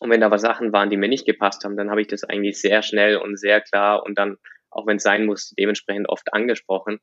[0.00, 2.24] Und wenn da aber Sachen waren, die mir nicht gepasst haben, dann habe ich das
[2.24, 4.38] eigentlich sehr schnell und sehr klar und dann,
[4.70, 6.98] auch wenn es sein muss, dementsprechend oft angesprochen.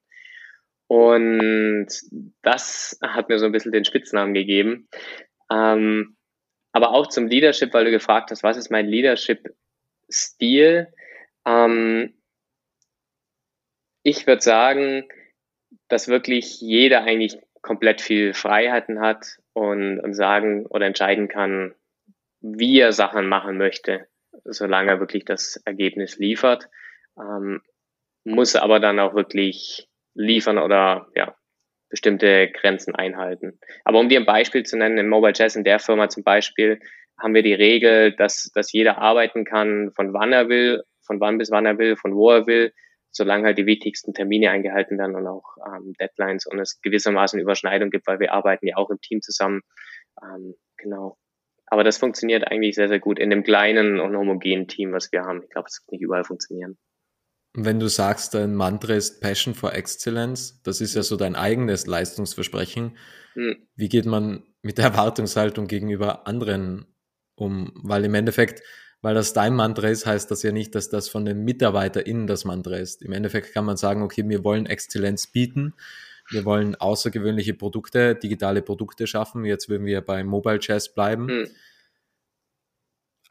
[0.92, 1.88] Und
[2.42, 4.90] das hat mir so ein bisschen den Spitznamen gegeben.
[5.50, 6.18] Ähm,
[6.74, 10.94] aber auch zum Leadership, weil du gefragt hast, was ist mein Leadership-Stil?
[11.46, 12.14] Ähm,
[14.04, 15.08] ich würde sagen,
[15.88, 21.74] dass wirklich jeder eigentlich komplett viel Freiheiten hat und, und sagen oder entscheiden kann,
[22.42, 24.10] wie er Sachen machen möchte.
[24.44, 26.68] solange er wirklich das Ergebnis liefert,
[27.18, 27.62] ähm,
[28.26, 31.36] muss aber dann auch wirklich liefern oder ja,
[31.90, 33.60] bestimmte Grenzen einhalten.
[33.84, 36.80] Aber um dir ein Beispiel zu nennen, im Mobile Jazz in der Firma zum Beispiel
[37.20, 41.38] haben wir die Regel, dass, dass jeder arbeiten kann, von wann er will, von wann
[41.38, 42.74] bis wann er will, von wo er will,
[43.12, 47.90] solange halt die wichtigsten Termine eingehalten werden und auch ähm, Deadlines und es gewissermaßen Überschneidung
[47.90, 49.62] gibt, weil wir arbeiten ja auch im Team zusammen.
[50.24, 51.18] Ähm, genau.
[51.68, 55.22] Aber das funktioniert eigentlich sehr, sehr gut in dem kleinen und homogenen Team, was wir
[55.22, 55.44] haben.
[55.44, 56.78] Ich glaube, es wird nicht überall funktionieren.
[57.54, 61.86] Wenn du sagst, dein Mantra ist Passion for Excellence, das ist ja so dein eigenes
[61.86, 62.98] Leistungsversprechen.
[63.36, 63.58] Mhm.
[63.76, 66.86] Wie geht man mit der Erwartungshaltung gegenüber anderen
[67.36, 67.74] um?
[67.76, 68.62] Weil im Endeffekt,
[69.02, 72.46] weil das dein Mantra ist, heißt das ja nicht, dass das von den MitarbeiterInnen das
[72.46, 73.02] Mantra ist.
[73.02, 75.74] Im Endeffekt kann man sagen, okay, wir wollen Exzellenz bieten.
[76.30, 79.44] Wir wollen außergewöhnliche Produkte, digitale Produkte schaffen.
[79.44, 81.26] Jetzt würden wir bei Mobile Jazz bleiben.
[81.26, 81.48] Mhm.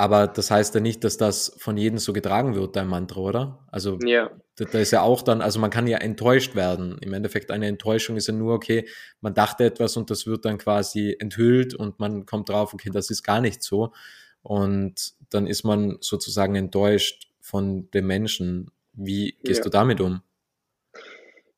[0.00, 3.66] Aber das heißt ja nicht, dass das von jedem so getragen wird, dein Mantra, oder?
[3.70, 4.30] Also ja.
[4.56, 6.96] da, da ist ja auch dann, also man kann ja enttäuscht werden.
[7.02, 8.88] Im Endeffekt eine Enttäuschung ist ja nur, okay,
[9.20, 13.10] man dachte etwas und das wird dann quasi enthüllt und man kommt drauf, okay, das
[13.10, 13.92] ist gar nicht so.
[14.40, 18.70] Und dann ist man sozusagen enttäuscht von dem Menschen.
[18.94, 19.64] Wie gehst ja.
[19.64, 20.22] du damit um?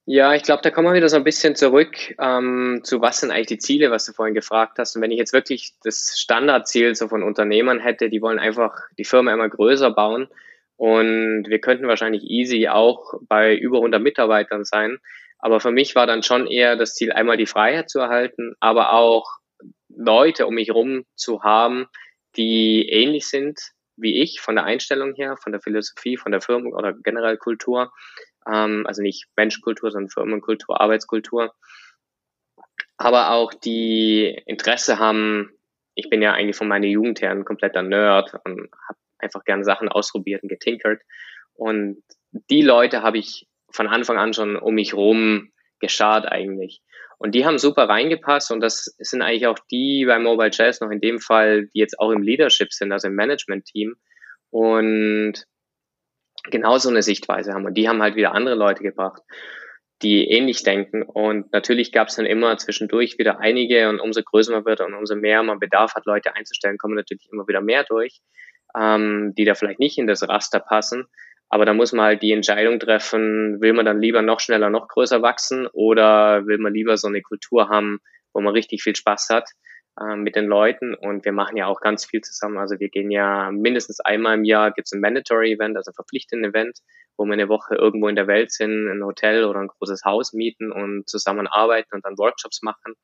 [0.05, 3.31] Ja, ich glaube, da kommen wir wieder so ein bisschen zurück ähm, zu was sind
[3.31, 4.97] eigentlich die Ziele, was du vorhin gefragt hast.
[4.97, 9.05] Und wenn ich jetzt wirklich das Standardziel so von Unternehmern hätte, die wollen einfach die
[9.05, 10.29] Firma immer größer bauen
[10.77, 14.99] und wir könnten wahrscheinlich easy auch bei über 100 Mitarbeitern sein.
[15.39, 18.93] Aber für mich war dann schon eher das Ziel, einmal die Freiheit zu erhalten, aber
[18.95, 19.39] auch
[19.89, 21.87] Leute um mich herum zu haben,
[22.37, 23.61] die ähnlich sind
[23.97, 27.93] wie ich von der Einstellung her, von der Philosophie, von der Firma oder generell Kultur
[28.51, 31.55] ähm, also nicht Menschkultur, sondern Firmenkultur, Arbeitskultur,
[32.97, 35.51] aber auch die Interesse haben,
[35.95, 39.65] ich bin ja eigentlich von meiner Jugend her ein kompletter Nerd und habe einfach gerne
[39.65, 41.03] Sachen ausprobiert und getinkert
[41.55, 42.03] und
[42.51, 46.81] die Leute habe ich von Anfang an schon um mich rum geschart eigentlich.
[47.19, 50.91] Und die haben super reingepasst und das sind eigentlich auch die bei Mobile Jazz noch
[50.91, 53.95] in dem Fall, die jetzt auch im Leadership sind, also im Management-Team.
[54.51, 55.45] Und
[56.45, 57.67] genau so eine Sichtweise haben.
[57.67, 59.23] Und die haben halt wieder andere Leute gebracht,
[60.03, 61.03] die ähnlich denken.
[61.03, 64.95] Und natürlich gab es dann immer zwischendurch wieder einige und umso größer man wird und
[64.95, 68.21] umso mehr man Bedarf hat, Leute einzustellen, kommen natürlich immer wieder mehr durch,
[68.79, 71.07] ähm, die da vielleicht nicht in das Raster passen.
[71.49, 74.89] Aber da muss man halt die Entscheidung treffen, will man dann lieber noch schneller, noch
[74.89, 77.99] größer wachsen oder will man lieber so eine Kultur haben,
[78.33, 79.51] wo man richtig viel Spaß hat
[80.17, 82.57] mit den Leuten und wir machen ja auch ganz viel zusammen.
[82.57, 85.95] Also wir gehen ja mindestens einmal im Jahr gibt es ein Mandatory Event, also ein
[85.95, 86.79] verpflichtendes Event,
[87.19, 90.33] wo wir eine Woche irgendwo in der Welt sind, ein Hotel oder ein großes Haus
[90.33, 92.95] mieten und zusammen arbeiten und dann Workshops machen.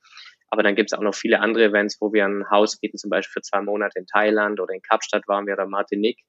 [0.50, 3.10] Aber dann gibt es auch noch viele andere Events, wo wir ein Haus mieten, zum
[3.10, 6.20] Beispiel für zwei Monate in Thailand oder in Kapstadt waren wir oder Martinique,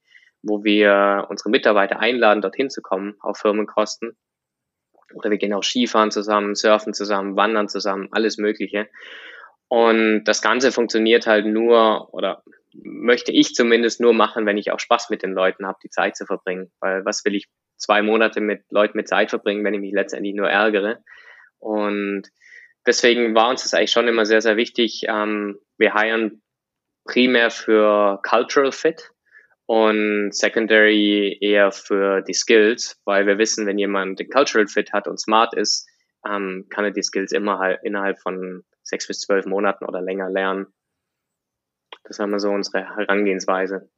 [0.42, 4.18] wo wir unsere Mitarbeiter einladen, dorthin zu kommen, auf Firmenkosten.
[5.14, 8.90] Oder wir gehen auch Skifahren zusammen, surfen zusammen, wandern zusammen, alles Mögliche.
[9.70, 14.80] Und das Ganze funktioniert halt nur oder möchte ich zumindest nur machen, wenn ich auch
[14.80, 16.72] Spaß mit den Leuten habe, die Zeit zu verbringen.
[16.80, 20.34] Weil was will ich zwei Monate mit Leuten mit Zeit verbringen, wenn ich mich letztendlich
[20.34, 21.04] nur ärgere?
[21.60, 22.24] Und
[22.86, 25.04] deswegen war uns das eigentlich schon immer sehr, sehr wichtig.
[25.08, 26.42] Ähm, wir heiren
[27.06, 29.12] primär für Cultural Fit
[29.68, 35.08] und Secondary eher für die Skills, weil wir wissen, wenn jemand den Cultural Fit hat
[35.08, 35.88] und smart ist,
[36.28, 40.30] ähm, kann er die Skills immer halt innerhalb von sechs bis zwölf Monaten oder länger
[40.30, 40.68] lernen.
[42.04, 43.90] Das haben wir so unsere Herangehensweise.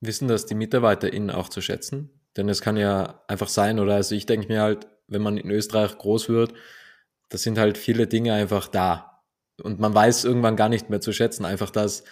[0.00, 2.20] Wissen das die MitarbeiterInnen auch zu schätzen?
[2.36, 5.50] Denn es kann ja einfach sein, oder also ich denke mir halt, wenn man in
[5.50, 6.54] Österreich groß wird,
[7.28, 9.22] da sind halt viele Dinge einfach da.
[9.62, 12.04] Und man weiß irgendwann gar nicht mehr zu schätzen, einfach dass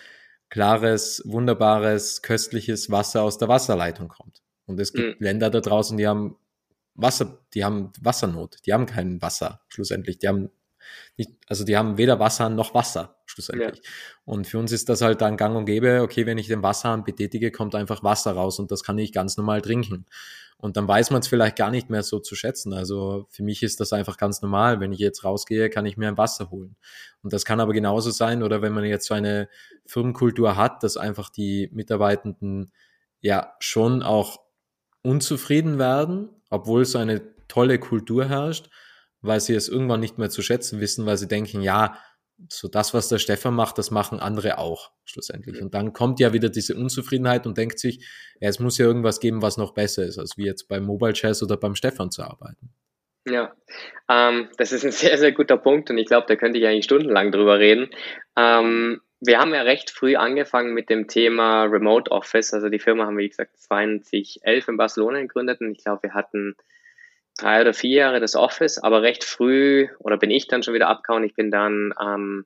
[0.51, 4.43] klares, wunderbares, köstliches Wasser aus der Wasserleitung kommt.
[4.67, 5.25] Und es gibt mhm.
[5.25, 6.37] Länder da draußen, die haben
[6.95, 10.51] Wasser, die haben Wassernot, die haben kein Wasser schlussendlich, die haben
[11.17, 13.83] nicht, also die haben weder Wasser noch Wasser schlussendlich.
[13.83, 13.91] Ja.
[14.25, 17.05] Und für uns ist das halt dann gang und gäbe, okay, wenn ich den Wasserhahn
[17.05, 20.07] betätige, kommt einfach Wasser raus und das kann ich ganz normal trinken.
[20.61, 22.73] Und dann weiß man es vielleicht gar nicht mehr so zu schätzen.
[22.73, 24.81] Also für mich ist das einfach ganz normal.
[24.81, 26.75] Wenn ich jetzt rausgehe, kann ich mir ein Wasser holen.
[27.23, 29.49] Und das kann aber genauso sein, oder wenn man jetzt so eine
[29.87, 32.73] Firmenkultur hat, dass einfach die Mitarbeitenden
[33.21, 34.41] ja schon auch
[35.03, 38.69] unzufrieden werden, obwohl so eine tolle Kultur herrscht,
[39.21, 41.99] weil sie es irgendwann nicht mehr zu schätzen wissen, weil sie denken, ja,
[42.49, 45.61] so das, was der Stefan macht, das machen andere auch schlussendlich.
[45.61, 48.07] Und dann kommt ja wieder diese Unzufriedenheit und denkt sich,
[48.41, 51.15] ja, es muss ja irgendwas geben, was noch besser ist, als wie jetzt beim Mobile
[51.15, 52.71] Chess oder beim Stefan zu arbeiten.
[53.27, 53.55] Ja,
[54.09, 56.85] ähm, das ist ein sehr, sehr guter Punkt und ich glaube, da könnte ich eigentlich
[56.85, 57.91] stundenlang drüber reden.
[58.37, 62.55] Ähm, wir haben ja recht früh angefangen mit dem Thema Remote Office.
[62.55, 66.15] Also die Firma haben wir, wie gesagt, 2011 in Barcelona gegründet und ich glaube, wir
[66.15, 66.57] hatten
[67.39, 70.89] drei oder vier Jahre das Office, aber recht früh, oder bin ich dann schon wieder
[70.89, 72.45] abgehauen, ich bin dann ähm,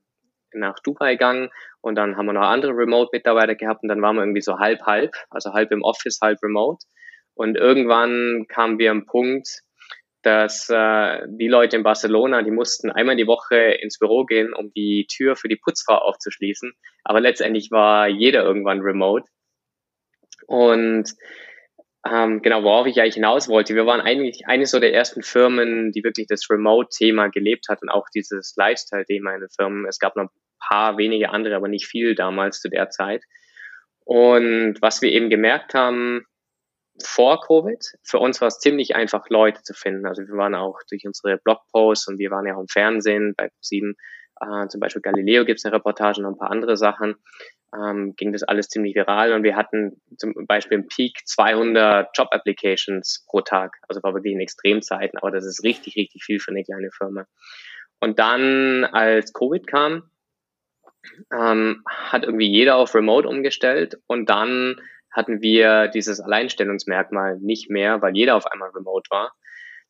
[0.52, 1.50] nach Dubai gegangen
[1.80, 4.82] und dann haben wir noch andere Remote-Mitarbeiter gehabt und dann waren wir irgendwie so halb,
[4.82, 6.84] halb, also halb im Office, halb remote.
[7.34, 9.62] Und irgendwann kamen wir am Punkt,
[10.22, 14.72] dass äh, die Leute in Barcelona, die mussten einmal die Woche ins Büro gehen, um
[14.72, 16.72] die Tür für die Putzfrau aufzuschließen.
[17.04, 19.24] Aber letztendlich war jeder irgendwann remote.
[20.46, 21.12] Und
[22.10, 25.92] ähm, genau, worauf ich eigentlich hinaus wollte, wir waren eigentlich eine so der ersten Firmen,
[25.92, 29.86] die wirklich das Remote-Thema gelebt hat und auch dieses Lifestyle-Thema in den Firmen.
[29.86, 33.22] Es gab noch ein paar wenige andere, aber nicht viel damals zu der Zeit.
[34.04, 36.26] Und was wir eben gemerkt haben,
[37.02, 37.82] vor Covid.
[38.02, 40.06] Für uns war es ziemlich einfach, Leute zu finden.
[40.06, 43.48] Also wir waren auch durch unsere Blogposts und wir waren ja auch im Fernsehen bei
[43.48, 43.96] ProSieben,
[44.40, 47.16] äh, zum Beispiel Galileo gibt es eine Reportage und ein paar andere Sachen.
[47.74, 53.24] Ähm, ging das alles ziemlich viral und wir hatten zum Beispiel im Peak 200 Job-Applications
[53.28, 53.78] pro Tag.
[53.88, 57.26] Also war wirklich in Extremzeiten, aber das ist richtig, richtig viel für eine kleine Firma.
[57.98, 60.10] Und dann, als Covid kam,
[61.32, 64.80] ähm, hat irgendwie jeder auf Remote umgestellt und dann
[65.10, 69.32] hatten wir dieses Alleinstellungsmerkmal nicht mehr, weil jeder auf einmal remote war.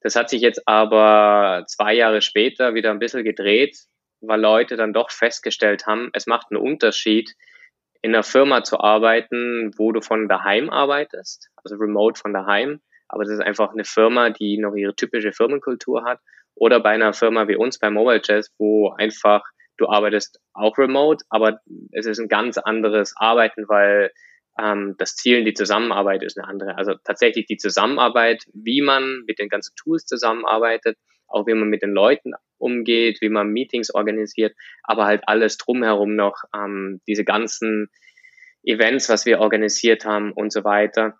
[0.00, 3.78] Das hat sich jetzt aber zwei Jahre später wieder ein bisschen gedreht,
[4.20, 7.34] weil Leute dann doch festgestellt haben, es macht einen Unterschied,
[8.02, 13.24] in einer Firma zu arbeiten, wo du von daheim arbeitest, also remote von daheim, aber
[13.24, 16.18] das ist einfach eine Firma, die noch ihre typische Firmenkultur hat,
[16.54, 19.42] oder bei einer Firma wie uns bei Mobile Jazz, wo einfach
[19.78, 21.60] du arbeitest auch remote, aber
[21.92, 24.10] es ist ein ganz anderes Arbeiten, weil
[24.58, 26.76] ähm, das Ziel, die Zusammenarbeit ist eine andere.
[26.76, 30.98] Also tatsächlich die Zusammenarbeit, wie man mit den ganzen Tools zusammenarbeitet,
[31.32, 36.14] auch wie man mit den Leuten umgeht, wie man Meetings organisiert, aber halt alles drumherum
[36.14, 37.88] noch, ähm, diese ganzen
[38.64, 41.18] Events, was wir organisiert haben und so weiter.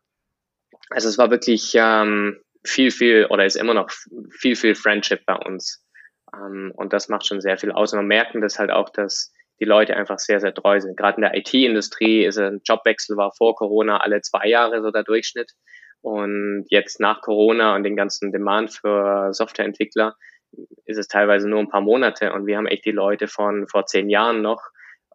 [0.90, 3.90] Also es war wirklich ähm, viel, viel oder ist immer noch
[4.30, 5.84] viel, viel Friendship bei uns.
[6.34, 7.92] Ähm, und das macht schon sehr viel aus.
[7.92, 10.96] Und man merken das halt auch, dass die Leute einfach sehr, sehr treu sind.
[10.96, 15.04] Gerade in der IT-Industrie ist ein Jobwechsel war vor Corona alle zwei Jahre so der
[15.04, 15.52] Durchschnitt.
[16.02, 20.16] Und jetzt nach Corona und den ganzen Demand für Softwareentwickler
[20.84, 22.32] ist es teilweise nur ein paar Monate.
[22.32, 24.62] Und wir haben echt die Leute von vor zehn Jahren noch.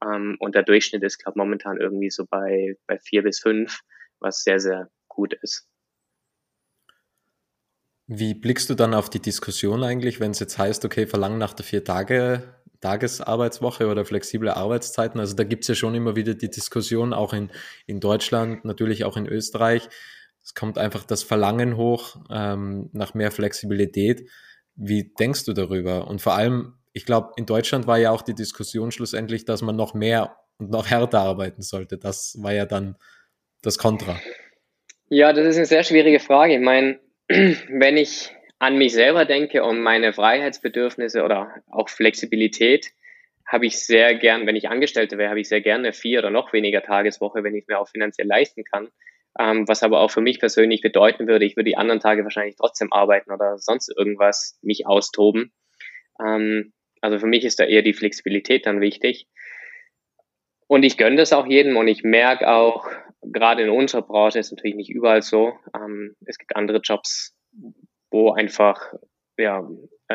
[0.03, 3.81] Ähm, und der Durchschnitt ist, glaube momentan irgendwie so bei, bei vier bis fünf,
[4.19, 5.67] was sehr, sehr gut ist.
[8.07, 11.53] Wie blickst du dann auf die Diskussion eigentlich, wenn es jetzt heißt, okay, verlangen nach
[11.53, 15.19] der vier Tage Tagesarbeitswoche oder flexible Arbeitszeiten.
[15.19, 17.49] Also da gibt es ja schon immer wieder die Diskussion, auch in,
[17.85, 19.89] in Deutschland, natürlich auch in Österreich.
[20.47, 24.29] Es kommt einfach das Verlangen hoch ähm, nach mehr Flexibilität.
[24.75, 26.07] Wie denkst du darüber?
[26.07, 29.75] Und vor allem, ich glaube, in Deutschland war ja auch die Diskussion schlussendlich, dass man
[29.75, 31.97] noch mehr und noch härter arbeiten sollte.
[31.97, 32.95] Das war ja dann
[33.61, 34.21] das Kontra.
[35.09, 36.53] Ja, das ist eine sehr schwierige Frage.
[36.53, 42.93] Ich meine, wenn ich an mich selber denke und meine Freiheitsbedürfnisse oder auch Flexibilität,
[43.45, 46.53] habe ich sehr gern, wenn ich Angestellte wäre, habe ich sehr gerne vier oder noch
[46.53, 48.87] weniger Tageswoche, wenn ich es mir auch finanziell leisten kann.
[49.39, 52.55] Ähm, was aber auch für mich persönlich bedeuten würde, ich würde die anderen Tage wahrscheinlich
[52.55, 55.53] trotzdem arbeiten oder sonst irgendwas mich austoben.
[56.19, 59.27] Ähm, also für mich ist da eher die Flexibilität dann wichtig.
[60.67, 62.87] Und ich gönne das auch jedem und ich merke auch,
[63.21, 65.53] gerade in unserer Branche ist natürlich nicht überall so.
[65.75, 67.35] Ähm, es gibt andere Jobs,
[68.09, 68.93] wo einfach
[69.37, 69.67] ja,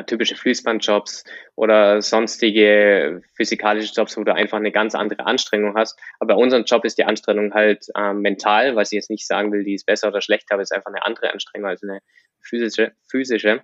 [0.07, 5.99] typische Fließbandjobs oder sonstige physikalische Jobs, wo du einfach eine ganz andere Anstrengung hast.
[6.19, 9.53] Aber bei unserem Job ist die Anstrengung halt ähm, mental, was ich jetzt nicht sagen
[9.53, 12.01] will, die ist besser oder schlechter, aber ist einfach eine andere Anstrengung als eine
[12.41, 12.93] physische.
[13.11, 13.63] physische.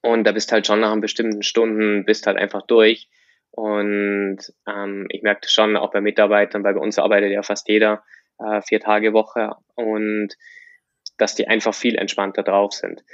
[0.00, 3.08] Und da bist halt schon nach einem bestimmten Stunden, bist halt einfach durch.
[3.50, 7.68] Und ähm, ich merke das schon auch bei Mitarbeitern, weil bei uns arbeitet ja fast
[7.68, 8.02] jeder
[8.38, 9.52] äh, vier Tage Woche.
[9.74, 10.34] Und
[11.22, 13.04] dass die einfach viel entspannter drauf sind.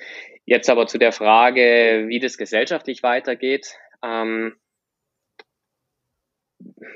[0.46, 3.74] Jetzt aber zu der Frage, wie das gesellschaftlich weitergeht.
[4.02, 4.56] Ähm,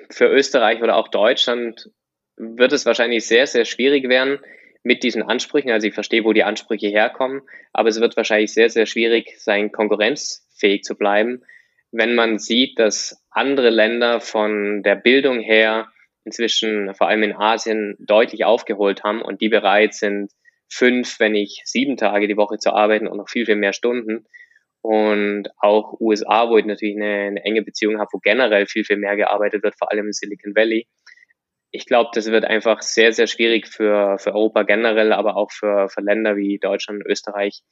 [0.08, 1.90] für Österreich oder auch Deutschland
[2.36, 4.40] wird es wahrscheinlich sehr, sehr schwierig werden
[4.82, 5.70] mit diesen Ansprüchen.
[5.70, 7.42] Also ich verstehe, wo die Ansprüche herkommen,
[7.74, 11.42] aber es wird wahrscheinlich sehr, sehr schwierig sein, konkurrenzfähig zu bleiben,
[11.90, 15.92] wenn man sieht, dass andere Länder von der Bildung her
[16.24, 20.32] inzwischen vor allem in Asien deutlich aufgeholt haben und die bereit sind,
[20.72, 24.26] fünf, wenn nicht sieben Tage die Woche zu arbeiten und noch viel, viel mehr Stunden.
[24.80, 28.96] Und auch USA, wo ich natürlich eine, eine enge Beziehung habe, wo generell viel, viel
[28.96, 30.88] mehr gearbeitet wird, vor allem im Silicon Valley.
[31.70, 35.88] Ich glaube, das wird einfach sehr, sehr schwierig für, für Europa generell, aber auch für,
[35.88, 37.62] für Länder wie Deutschland, Österreich,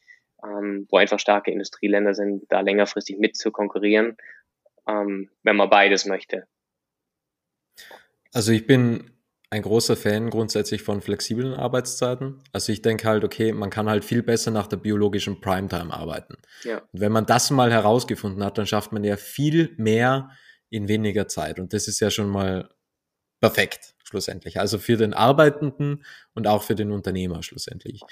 [0.44, 4.16] ähm, wo einfach starke Industrieländer sind, da längerfristig mit zu konkurrieren,
[4.86, 6.46] ähm, wenn man beides möchte.
[8.32, 9.10] Also ich bin
[9.50, 12.40] ein großer Fan grundsätzlich von flexiblen Arbeitszeiten.
[12.52, 16.36] Also ich denke halt, okay, man kann halt viel besser nach der biologischen Primetime arbeiten.
[16.62, 16.78] Ja.
[16.92, 20.30] Und wenn man das mal herausgefunden hat, dann schafft man ja viel mehr
[20.68, 21.58] in weniger Zeit.
[21.58, 22.70] Und das ist ja schon mal
[23.40, 24.60] perfekt, schlussendlich.
[24.60, 28.02] Also für den Arbeitenden und auch für den Unternehmer schlussendlich.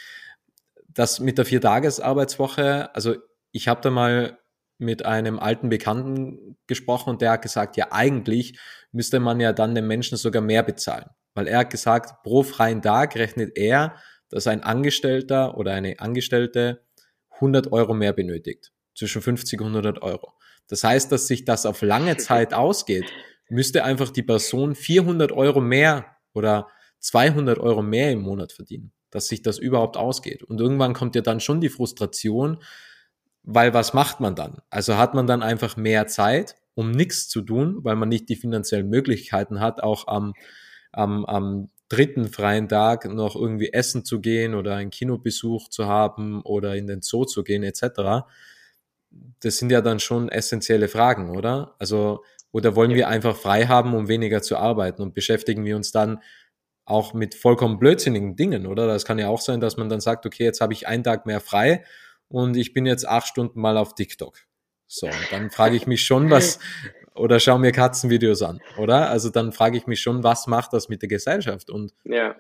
[0.89, 3.14] Das mit der Viertagesarbeitswoche, also
[3.53, 4.39] ich habe da mal
[4.78, 8.58] mit einem alten Bekannten gesprochen und der hat gesagt, ja eigentlich
[8.92, 11.10] müsste man ja dann den Menschen sogar mehr bezahlen.
[11.34, 13.96] Weil er hat gesagt, pro freien Tag rechnet er,
[14.28, 16.84] dass ein Angestellter oder eine Angestellte
[17.30, 18.72] 100 Euro mehr benötigt.
[18.94, 20.32] Zwischen 50 und 100 Euro.
[20.68, 23.04] Das heißt, dass sich das auf lange Zeit ausgeht,
[23.48, 26.68] müsste einfach die Person 400 Euro mehr oder
[27.00, 30.42] 200 Euro mehr im Monat verdienen, dass sich das überhaupt ausgeht.
[30.42, 32.58] Und irgendwann kommt ja dann schon die Frustration,
[33.43, 34.59] weil was macht man dann?
[34.70, 38.36] Also hat man dann einfach mehr Zeit, um nichts zu tun, weil man nicht die
[38.36, 40.34] finanziellen Möglichkeiten hat, auch am,
[40.93, 46.43] am, am dritten freien Tag noch irgendwie essen zu gehen oder einen Kinobesuch zu haben
[46.43, 48.26] oder in den Zoo zu gehen etc.
[49.41, 51.74] Das sind ja dann schon essentielle Fragen, oder?
[51.78, 52.22] Also,
[52.53, 56.20] oder wollen wir einfach frei haben, um weniger zu arbeiten und beschäftigen wir uns dann
[56.84, 58.86] auch mit vollkommen blödsinnigen Dingen, oder?
[58.86, 61.26] Das kann ja auch sein, dass man dann sagt, okay, jetzt habe ich einen Tag
[61.26, 61.84] mehr frei
[62.28, 64.38] und ich bin jetzt acht Stunden mal auf TikTok.
[64.86, 66.58] So, und dann frage ich mich schon, was,
[67.14, 69.10] oder schaue mir Katzenvideos an, oder?
[69.10, 71.68] Also dann frage ich mich schon, was macht das mit der Gesellschaft?
[71.70, 72.36] Und ja.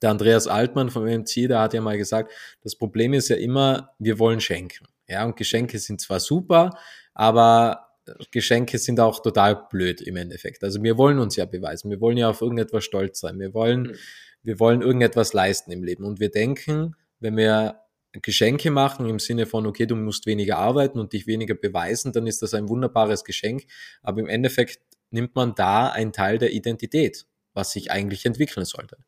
[0.00, 2.32] der Andreas Altmann vom MC, der hat ja mal gesagt,
[2.62, 4.86] das Problem ist ja immer, wir wollen schenken.
[5.08, 6.76] Ja, und Geschenke sind zwar super,
[7.14, 7.88] aber
[8.30, 10.64] Geschenke sind auch total blöd im Endeffekt.
[10.64, 13.82] Also wir wollen uns ja beweisen, wir wollen ja auf irgendetwas stolz sein, wir wollen,
[13.82, 13.94] mhm.
[14.42, 16.04] wir wollen irgendetwas leisten im Leben.
[16.04, 17.81] Und wir denken, wenn wir
[18.20, 22.26] Geschenke machen im Sinne von, okay, du musst weniger arbeiten und dich weniger beweisen, dann
[22.26, 23.64] ist das ein wunderbares Geschenk.
[24.02, 28.98] Aber im Endeffekt nimmt man da einen Teil der Identität, was sich eigentlich entwickeln sollte.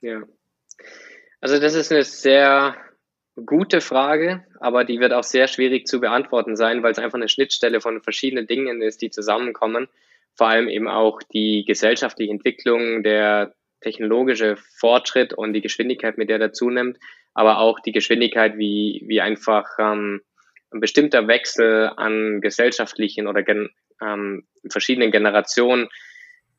[0.00, 0.22] Ja.
[1.40, 2.76] Also das ist eine sehr
[3.46, 7.28] gute Frage, aber die wird auch sehr schwierig zu beantworten sein, weil es einfach eine
[7.28, 9.88] Schnittstelle von verschiedenen Dingen ist, die zusammenkommen.
[10.34, 16.38] Vor allem eben auch die gesellschaftliche Entwicklung, der technologische Fortschritt und die Geschwindigkeit, mit der
[16.38, 16.98] der zunimmt
[17.34, 20.22] aber auch die Geschwindigkeit, wie, wie einfach ähm,
[20.72, 23.70] ein bestimmter Wechsel an gesellschaftlichen oder gen,
[24.00, 25.88] ähm, verschiedenen Generationen,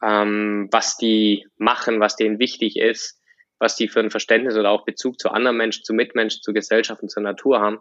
[0.04, 3.22] ähm, was die machen, was denen wichtig ist,
[3.58, 7.02] was die für ein Verständnis oder auch Bezug zu anderen Menschen, zu Mitmenschen, zu Gesellschaft
[7.02, 7.80] und zur Natur haben.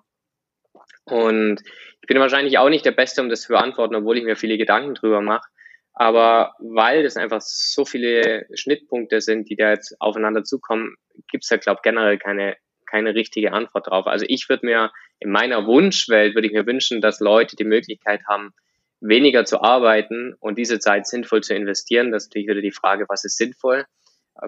[1.05, 1.61] Und
[2.01, 4.57] ich bin wahrscheinlich auch nicht der Beste, um das zu beantworten, obwohl ich mir viele
[4.57, 5.49] Gedanken drüber mache.
[5.93, 10.97] Aber weil das einfach so viele Schnittpunkte sind, die da jetzt aufeinander zukommen,
[11.31, 12.57] gibt es ja, glaube ich, generell keine
[12.95, 14.07] keine richtige Antwort drauf.
[14.07, 18.21] Also ich würde mir in meiner Wunschwelt würde ich mir wünschen, dass Leute die Möglichkeit
[18.29, 18.53] haben,
[19.01, 22.13] weniger zu arbeiten und diese Zeit sinnvoll zu investieren.
[22.13, 23.85] Das ist natürlich wieder die Frage, was ist sinnvoll?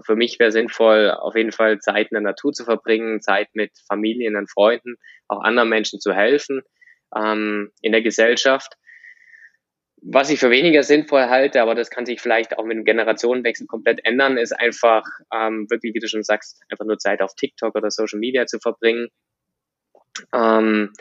[0.05, 3.73] Für mich wäre sinnvoll, auf jeden Fall Zeit in der Natur zu verbringen, Zeit mit
[3.89, 4.95] Familien und Freunden,
[5.27, 6.63] auch anderen Menschen zu helfen
[7.17, 8.75] ähm, in der Gesellschaft.
[10.09, 13.67] Was ich für weniger sinnvoll halte, aber das kann sich vielleicht auch mit dem Generationenwechsel
[13.67, 15.03] komplett ändern, ist einfach
[15.35, 18.61] ähm, wirklich, wie du schon sagst, einfach nur Zeit auf TikTok oder Social Media zu
[18.61, 19.09] verbringen.
[20.33, 20.93] Ähm,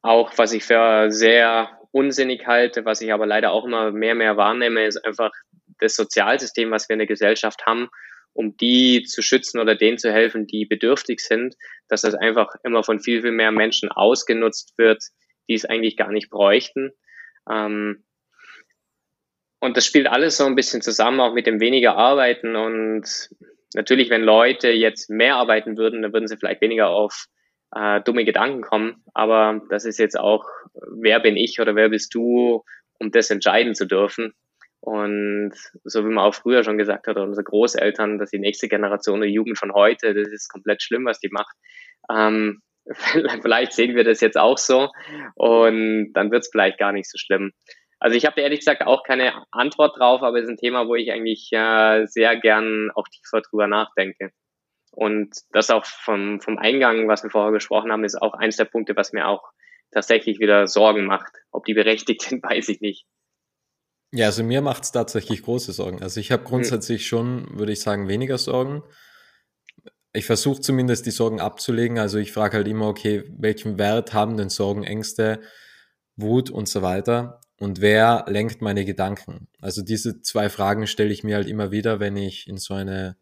[0.00, 4.38] auch was ich für sehr unsinnig halte, was ich aber leider auch immer mehr mehr
[4.38, 5.32] wahrnehme, ist einfach
[5.78, 7.88] das Sozialsystem, was wir in der Gesellschaft haben,
[8.32, 11.56] um die zu schützen oder denen zu helfen, die bedürftig sind,
[11.88, 15.02] dass das einfach immer von viel, viel mehr Menschen ausgenutzt wird,
[15.48, 16.92] die es eigentlich gar nicht bräuchten.
[17.50, 18.04] Ähm,
[19.60, 22.56] und das spielt alles so ein bisschen zusammen, auch mit dem weniger Arbeiten.
[22.56, 23.30] Und
[23.74, 27.26] natürlich, wenn Leute jetzt mehr arbeiten würden, dann würden sie vielleicht weniger auf
[27.74, 29.02] äh, dumme Gedanken kommen.
[29.14, 30.44] Aber das ist jetzt auch,
[31.00, 32.64] wer bin ich oder wer bist du,
[32.98, 34.34] um das entscheiden zu dürfen.
[34.80, 35.54] Und
[35.84, 39.30] so wie man auch früher schon gesagt hat, unsere Großeltern, dass die nächste Generation der
[39.30, 41.56] Jugend von heute, das ist komplett schlimm, was die macht.
[42.08, 42.60] Ähm,
[43.42, 44.90] vielleicht sehen wir das jetzt auch so
[45.34, 47.52] und dann wird es vielleicht gar nicht so schlimm.
[48.06, 50.94] Also ich habe ehrlich gesagt auch keine Antwort drauf, aber es ist ein Thema, wo
[50.94, 54.30] ich eigentlich äh, sehr gern auch tiefer drüber nachdenke.
[54.92, 58.66] Und das auch vom, vom Eingang, was wir vorher gesprochen haben, ist auch eins der
[58.66, 59.50] Punkte, was mir auch
[59.90, 61.32] tatsächlich wieder Sorgen macht.
[61.50, 63.08] Ob die berechtigt sind, weiß ich nicht.
[64.12, 66.00] Ja, also mir macht es tatsächlich große Sorgen.
[66.00, 66.48] Also ich habe hm.
[66.48, 67.06] grundsätzlich hm.
[67.08, 68.84] schon, würde ich sagen, weniger Sorgen.
[70.12, 71.98] Ich versuche zumindest die Sorgen abzulegen.
[71.98, 75.40] Also ich frage halt immer, okay, welchen Wert haben denn Sorgen, Ängste,
[76.14, 77.40] Wut und so weiter?
[77.58, 79.48] Und wer lenkt meine Gedanken?
[79.60, 83.16] Also diese zwei Fragen stelle ich mir halt immer wieder, wenn ich in so eine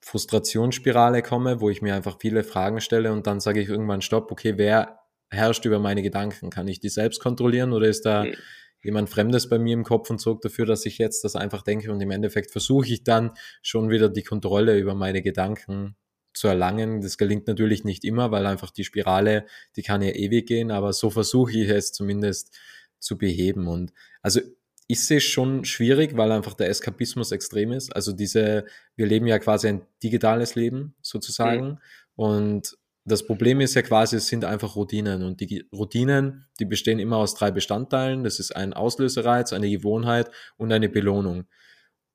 [0.00, 4.30] Frustrationsspirale komme, wo ich mir einfach viele Fragen stelle und dann sage ich irgendwann Stopp,
[4.30, 6.50] okay, wer herrscht über meine Gedanken?
[6.50, 8.34] Kann ich die selbst kontrollieren oder ist da mhm.
[8.82, 11.90] jemand Fremdes bei mir im Kopf und sorgt dafür, dass ich jetzt das einfach denke
[11.90, 13.32] und im Endeffekt versuche ich dann
[13.62, 15.96] schon wieder die Kontrolle über meine Gedanken
[16.34, 17.00] zu erlangen.
[17.00, 20.92] Das gelingt natürlich nicht immer, weil einfach die Spirale, die kann ja ewig gehen, aber
[20.92, 22.56] so versuche ich es zumindest
[23.02, 23.68] zu beheben.
[23.68, 23.92] Und
[24.22, 24.40] also
[24.86, 27.94] ich sehe es schon schwierig, weil einfach der Eskapismus extrem ist.
[27.94, 31.66] Also diese, wir leben ja quasi ein digitales Leben sozusagen.
[31.66, 31.78] Mhm.
[32.14, 35.22] Und das Problem ist ja quasi, es sind einfach Routinen.
[35.22, 38.22] Und die Routinen, die bestehen immer aus drei Bestandteilen.
[38.22, 41.46] Das ist ein Auslösereiz, eine Gewohnheit und eine Belohnung.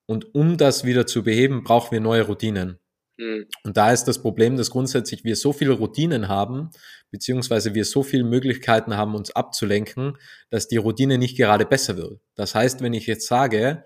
[0.05, 2.79] Und um das wieder zu beheben, brauchen wir neue Routinen.
[3.18, 3.47] Mhm.
[3.63, 6.70] Und da ist das Problem, dass grundsätzlich wir so viele Routinen haben,
[7.11, 10.18] beziehungsweise wir so viele Möglichkeiten haben, uns abzulenken,
[10.49, 12.20] dass die Routine nicht gerade besser wird.
[12.36, 13.84] Das heißt, wenn ich jetzt sage,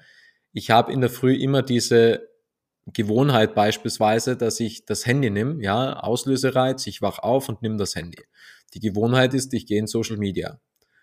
[0.54, 2.28] ich habe in der Früh immer diese
[2.88, 7.96] Gewohnheit beispielsweise, dass ich das Handy nehme, ja, Auslösereiz, ich wach auf und nimm das
[7.96, 8.24] Handy.
[8.74, 10.60] Die Gewohnheit ist, ich gehe in Social Media.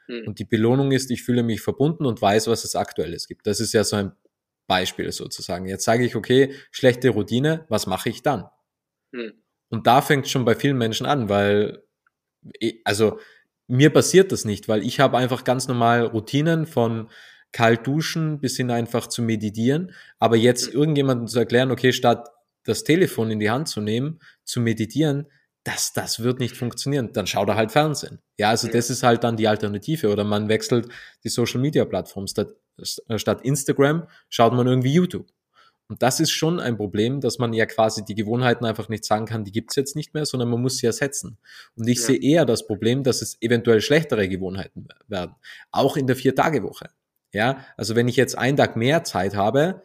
[0.09, 0.27] Mhm.
[0.27, 3.47] Und die Belohnung ist, ich fühle mich verbunden und weiß, was es aktuelles gibt.
[3.47, 4.13] Das ist ja so ein
[4.69, 5.67] Beispiel sozusagen.
[5.67, 8.45] Jetzt sage ich, okay, schlechte Routine, was mache ich dann?
[9.13, 9.33] Hm.
[9.71, 11.83] Und da fängt es schon bei vielen Menschen an, weil,
[12.85, 13.19] also
[13.67, 17.11] mir passiert das nicht, weil ich habe einfach ganz normal Routinen von
[17.51, 19.93] kalt duschen bis hin einfach zu meditieren.
[20.19, 20.75] Aber jetzt hm.
[20.75, 22.29] irgendjemandem zu erklären, okay, statt
[22.65, 25.27] das Telefon in die Hand zu nehmen, zu meditieren,
[25.65, 27.13] das, das wird nicht funktionieren.
[27.13, 28.21] Dann schaut er halt Fernsehen.
[28.39, 30.11] Ja, also das ist halt dann die Alternative.
[30.11, 30.89] Oder man wechselt
[31.25, 32.27] die Social Media Plattform.
[32.27, 35.27] Statt, statt Instagram schaut man irgendwie YouTube.
[35.89, 39.25] Und das ist schon ein Problem, dass man ja quasi die Gewohnheiten einfach nicht sagen
[39.25, 41.39] kann, die gibt's jetzt nicht mehr, sondern man muss sie ersetzen.
[41.77, 42.05] Und ich ja.
[42.05, 45.35] sehe eher das Problem, dass es eventuell schlechtere Gewohnheiten werden.
[45.71, 46.91] Auch in der Vier-Tage-Woche.
[47.33, 49.83] Ja, also wenn ich jetzt einen Tag mehr Zeit habe,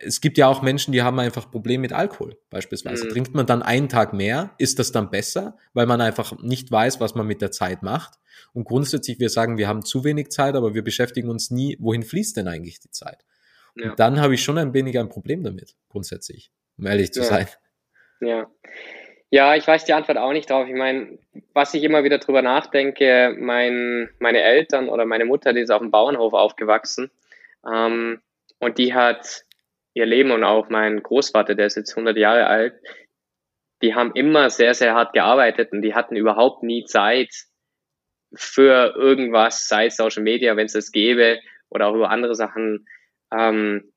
[0.00, 3.06] es gibt ja auch Menschen, die haben einfach Probleme mit Alkohol beispielsweise.
[3.06, 3.10] Mhm.
[3.10, 7.00] Trinkt man dann einen Tag mehr, ist das dann besser, weil man einfach nicht weiß,
[7.00, 8.14] was man mit der Zeit macht.
[8.52, 12.02] Und grundsätzlich, wir sagen, wir haben zu wenig Zeit, aber wir beschäftigen uns nie, wohin
[12.02, 13.24] fließt denn eigentlich die Zeit?
[13.76, 13.90] Ja.
[13.90, 17.26] Und dann habe ich schon ein wenig ein Problem damit, grundsätzlich, um ehrlich zu ja.
[17.26, 17.46] sein.
[18.20, 18.50] Ja.
[19.30, 20.66] Ja, ich weiß die Antwort auch nicht drauf.
[20.68, 21.18] Ich meine,
[21.52, 25.80] was ich immer wieder drüber nachdenke, mein, meine Eltern oder meine Mutter, die ist auf
[25.80, 27.10] dem Bauernhof aufgewachsen
[27.70, 28.22] ähm,
[28.58, 29.44] und die hat
[29.98, 32.74] ihr Leben und auch mein Großvater, der ist jetzt 100 Jahre alt,
[33.82, 37.30] die haben immer sehr, sehr hart gearbeitet und die hatten überhaupt nie Zeit
[38.34, 41.40] für irgendwas, sei es Social Media, wenn es das gäbe,
[41.70, 42.86] oder auch über andere Sachen
[43.32, 43.92] ähm,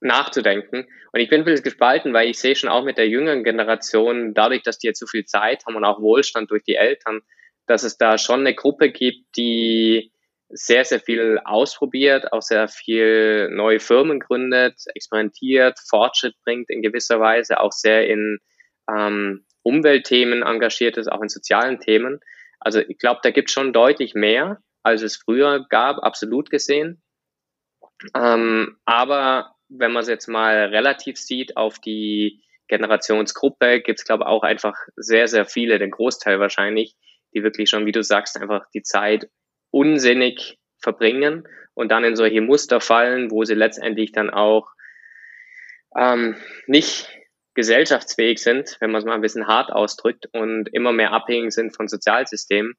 [0.00, 0.86] nachzudenken.
[1.12, 4.34] Und ich bin ein bisschen gespalten, weil ich sehe schon auch mit der jüngeren Generation,
[4.34, 7.20] dadurch, dass die jetzt so viel Zeit haben und auch Wohlstand durch die Eltern,
[7.66, 10.12] dass es da schon eine Gruppe gibt, die
[10.50, 17.20] sehr, sehr viel ausprobiert, auch sehr viel neue Firmen gründet, experimentiert, Fortschritt bringt in gewisser
[17.20, 18.38] Weise, auch sehr in
[18.90, 22.20] ähm, Umweltthemen engagiert ist, auch in sozialen Themen.
[22.58, 27.02] Also ich glaube, da gibt es schon deutlich mehr, als es früher gab, absolut gesehen.
[28.14, 34.24] Ähm, aber wenn man es jetzt mal relativ sieht auf die Generationsgruppe, gibt es, glaube
[34.24, 36.96] ich, auch einfach sehr, sehr viele, den Großteil wahrscheinlich,
[37.34, 39.28] die wirklich schon, wie du sagst, einfach die Zeit
[39.70, 44.68] unsinnig verbringen und dann in solche Muster fallen, wo sie letztendlich dann auch
[45.96, 47.08] ähm, nicht
[47.54, 51.74] gesellschaftsfähig sind, wenn man es mal ein bisschen hart ausdrückt und immer mehr abhängig sind
[51.74, 52.74] von Sozialsystemen.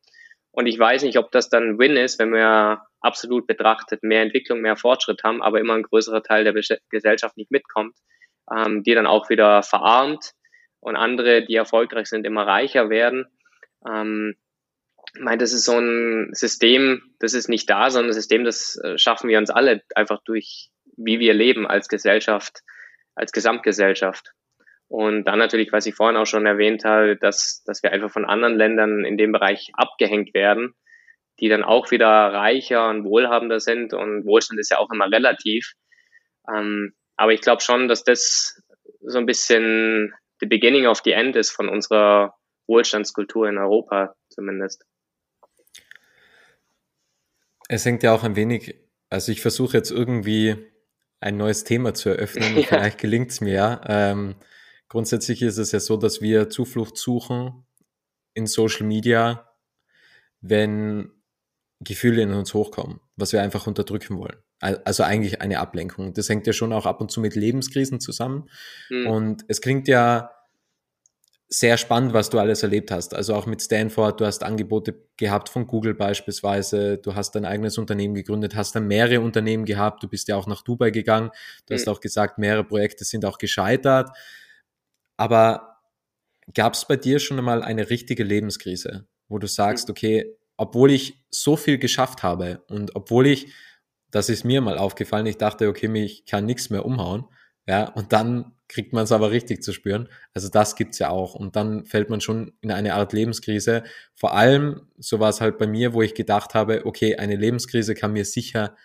[0.51, 4.61] Und ich weiß nicht, ob das dann Win ist, wenn wir absolut betrachtet mehr Entwicklung,
[4.61, 6.53] mehr Fortschritt haben, aber immer ein größerer Teil der
[6.89, 7.95] Gesellschaft nicht mitkommt,
[8.53, 10.33] ähm, die dann auch wieder verarmt
[10.79, 13.25] und andere, die erfolgreich sind, immer reicher werden.
[13.87, 14.35] Ähm,
[15.19, 18.97] meine, das ist so ein System, das ist nicht da, sondern ein System, das äh,
[18.97, 22.61] schaffen wir uns alle einfach durch, wie wir leben als Gesellschaft,
[23.15, 24.33] als Gesamtgesellschaft.
[24.87, 28.25] Und dann natürlich, was ich vorhin auch schon erwähnt habe, dass, dass wir einfach von
[28.25, 30.73] anderen Ländern in dem Bereich abgehängt werden,
[31.39, 33.93] die dann auch wieder reicher und wohlhabender sind.
[33.93, 35.73] Und Wohlstand ist ja auch immer relativ.
[36.53, 38.61] Ähm, aber ich glaube schon, dass das
[38.99, 42.35] so ein bisschen the beginning of the end ist von unserer
[42.67, 44.83] Wohlstandskultur in Europa zumindest.
[47.71, 48.75] Es hängt ja auch ein wenig,
[49.09, 50.57] also ich versuche jetzt irgendwie
[51.21, 52.67] ein neues Thema zu eröffnen und ja.
[52.67, 53.81] vielleicht gelingt es mir ja.
[53.87, 54.35] Ähm,
[54.89, 57.65] grundsätzlich ist es ja so, dass wir Zuflucht suchen
[58.33, 59.49] in Social Media,
[60.41, 61.11] wenn
[61.79, 64.37] Gefühle in uns hochkommen, was wir einfach unterdrücken wollen.
[64.59, 66.13] Also eigentlich eine Ablenkung.
[66.13, 68.49] Das hängt ja schon auch ab und zu mit Lebenskrisen zusammen.
[68.89, 69.07] Mhm.
[69.07, 70.29] Und es klingt ja
[71.53, 73.13] sehr spannend, was du alles erlebt hast.
[73.13, 77.77] Also auch mit Stanford, du hast Angebote gehabt von Google beispielsweise, du hast dein eigenes
[77.77, 81.29] Unternehmen gegründet, hast dann mehrere Unternehmen gehabt, du bist ja auch nach Dubai gegangen,
[81.65, 81.77] du mhm.
[81.77, 84.11] hast auch gesagt, mehrere Projekte sind auch gescheitert.
[85.17, 85.81] Aber
[86.53, 89.91] gab es bei dir schon einmal eine richtige Lebenskrise, wo du sagst, mhm.
[89.91, 93.51] okay, obwohl ich so viel geschafft habe und obwohl ich,
[94.09, 97.25] das ist mir mal aufgefallen, ich dachte, okay, mich kann nichts mehr umhauen,
[97.67, 100.07] ja, und dann kriegt man es aber richtig zu spüren.
[100.33, 101.35] Also das gibt's ja auch.
[101.35, 103.83] Und dann fällt man schon in eine Art Lebenskrise.
[104.15, 107.95] Vor allem, so war es halt bei mir, wo ich gedacht habe, okay, eine Lebenskrise
[107.95, 108.75] kann mir sicher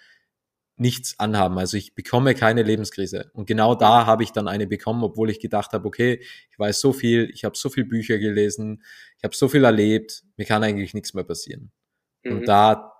[0.76, 1.56] nichts anhaben.
[1.56, 3.30] Also ich bekomme keine Lebenskrise.
[3.32, 6.20] Und genau da habe ich dann eine bekommen, obwohl ich gedacht habe, okay,
[6.50, 8.82] ich weiß so viel, ich habe so viel Bücher gelesen,
[9.16, 11.70] ich habe so viel erlebt, mir kann eigentlich nichts mehr passieren.
[12.24, 12.32] Mhm.
[12.32, 12.92] Und da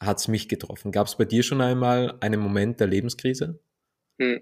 [0.00, 0.90] hat's mich getroffen.
[0.90, 3.60] Gab es bei dir schon einmal einen Moment der Lebenskrise?
[4.18, 4.40] Mhm.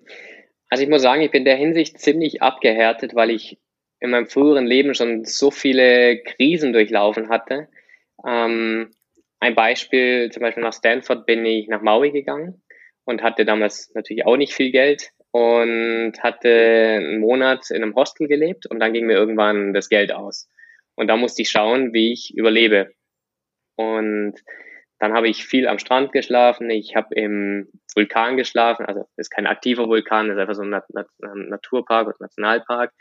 [0.70, 3.58] Also ich muss sagen, ich bin in der Hinsicht ziemlich abgehärtet, weil ich
[3.98, 7.68] in meinem früheren Leben schon so viele Krisen durchlaufen hatte.
[8.26, 8.92] Ähm,
[9.40, 12.62] ein Beispiel, zum Beispiel nach Stanford bin ich nach Maui gegangen
[13.04, 18.28] und hatte damals natürlich auch nicht viel Geld und hatte einen Monat in einem Hostel
[18.28, 20.48] gelebt und dann ging mir irgendwann das Geld aus.
[20.94, 22.92] Und da musste ich schauen, wie ich überlebe.
[23.76, 24.34] Und
[25.00, 29.46] dann habe ich viel am Strand geschlafen, ich habe im Vulkan geschlafen, also ist kein
[29.46, 32.92] aktiver Vulkan, ist einfach so ein Naturpark oder Nationalpark.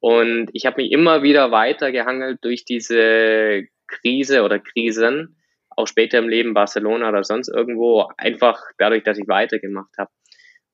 [0.00, 5.36] Und ich habe mich immer wieder weiter gehangelt durch diese Krise oder Krisen
[5.76, 10.10] auch später im Leben Barcelona oder sonst irgendwo, einfach dadurch, dass ich weitergemacht habe.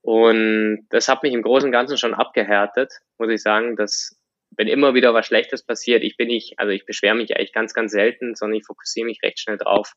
[0.00, 4.18] Und das hat mich im Großen und Ganzen schon abgehärtet, muss ich sagen, dass
[4.56, 7.74] wenn immer wieder was Schlechtes passiert, ich bin nicht, also ich beschwere mich eigentlich ganz,
[7.74, 9.92] ganz selten, sondern ich fokussiere mich recht schnell drauf,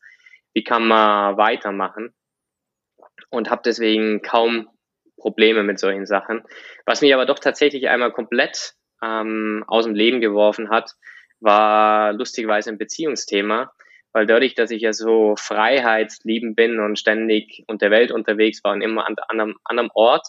[0.56, 2.16] wie kann man weitermachen
[3.30, 4.68] und habe deswegen kaum
[5.18, 6.42] Probleme mit solchen Sachen.
[6.88, 10.94] Was mich aber doch tatsächlich einmal komplett ähm, aus dem Leben geworfen hat,
[11.40, 13.72] war lustigerweise ein Beziehungsthema
[14.16, 18.82] weil dadurch, dass ich ja so freiheitsliebend bin und ständig unter Welt unterwegs war und
[18.82, 20.26] immer an einem anderen Ort,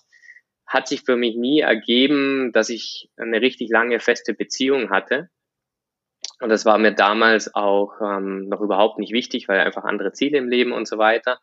[0.67, 5.31] hat sich für mich nie ergeben, dass ich eine richtig lange feste Beziehung hatte.
[6.41, 10.39] Und das war mir damals auch ähm, noch überhaupt nicht wichtig, weil einfach andere Ziele
[10.39, 11.39] im Leben und so weiter.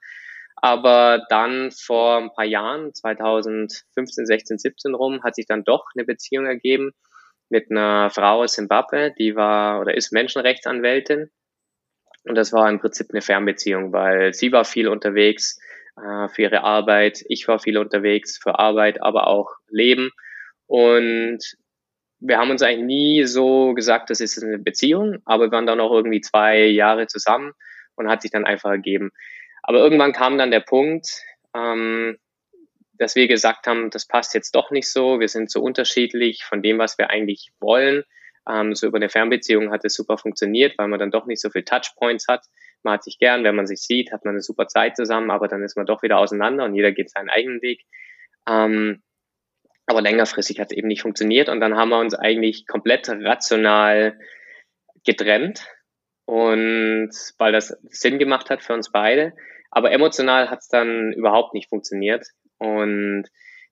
[0.56, 6.06] Aber dann vor ein paar Jahren, 2015, 16, 17 rum, hat sich dann doch eine
[6.06, 6.92] Beziehung ergeben
[7.50, 11.32] mit einer Frau aus Zimbabwe, die war oder ist Menschenrechtsanwältin
[12.26, 15.60] und das war im Prinzip eine Fernbeziehung, weil sie war viel unterwegs
[15.98, 20.12] äh, für ihre Arbeit, ich war viel unterwegs für Arbeit, aber auch Leben.
[20.66, 21.40] Und
[22.26, 25.82] wir haben uns eigentlich nie so gesagt, das ist eine Beziehung, aber wir waren dann
[25.82, 27.52] auch irgendwie zwei Jahre zusammen
[27.96, 29.12] und hat sich dann einfach ergeben.
[29.62, 31.22] Aber irgendwann kam dann der Punkt,
[31.54, 32.18] ähm,
[32.94, 36.62] dass wir gesagt haben, das passt jetzt doch nicht so, wir sind so unterschiedlich von
[36.62, 38.04] dem, was wir eigentlich wollen.
[38.50, 41.50] Ähm, so über eine Fernbeziehung hat es super funktioniert, weil man dann doch nicht so
[41.50, 42.46] viel Touchpoints hat.
[42.84, 45.50] Man hat sich gern, wenn man sich sieht, hat man eine super Zeit zusammen, aber
[45.50, 47.84] dann ist man doch wieder auseinander und jeder geht seinen eigenen Weg.
[48.48, 49.02] Ähm,
[49.94, 54.20] aber längerfristig hat es eben nicht funktioniert und dann haben wir uns eigentlich komplett rational
[55.06, 55.68] getrennt
[56.26, 59.34] und weil das Sinn gemacht hat für uns beide.
[59.72, 62.28] Aber emotional hat es dann überhaupt nicht funktioniert
[62.58, 63.28] und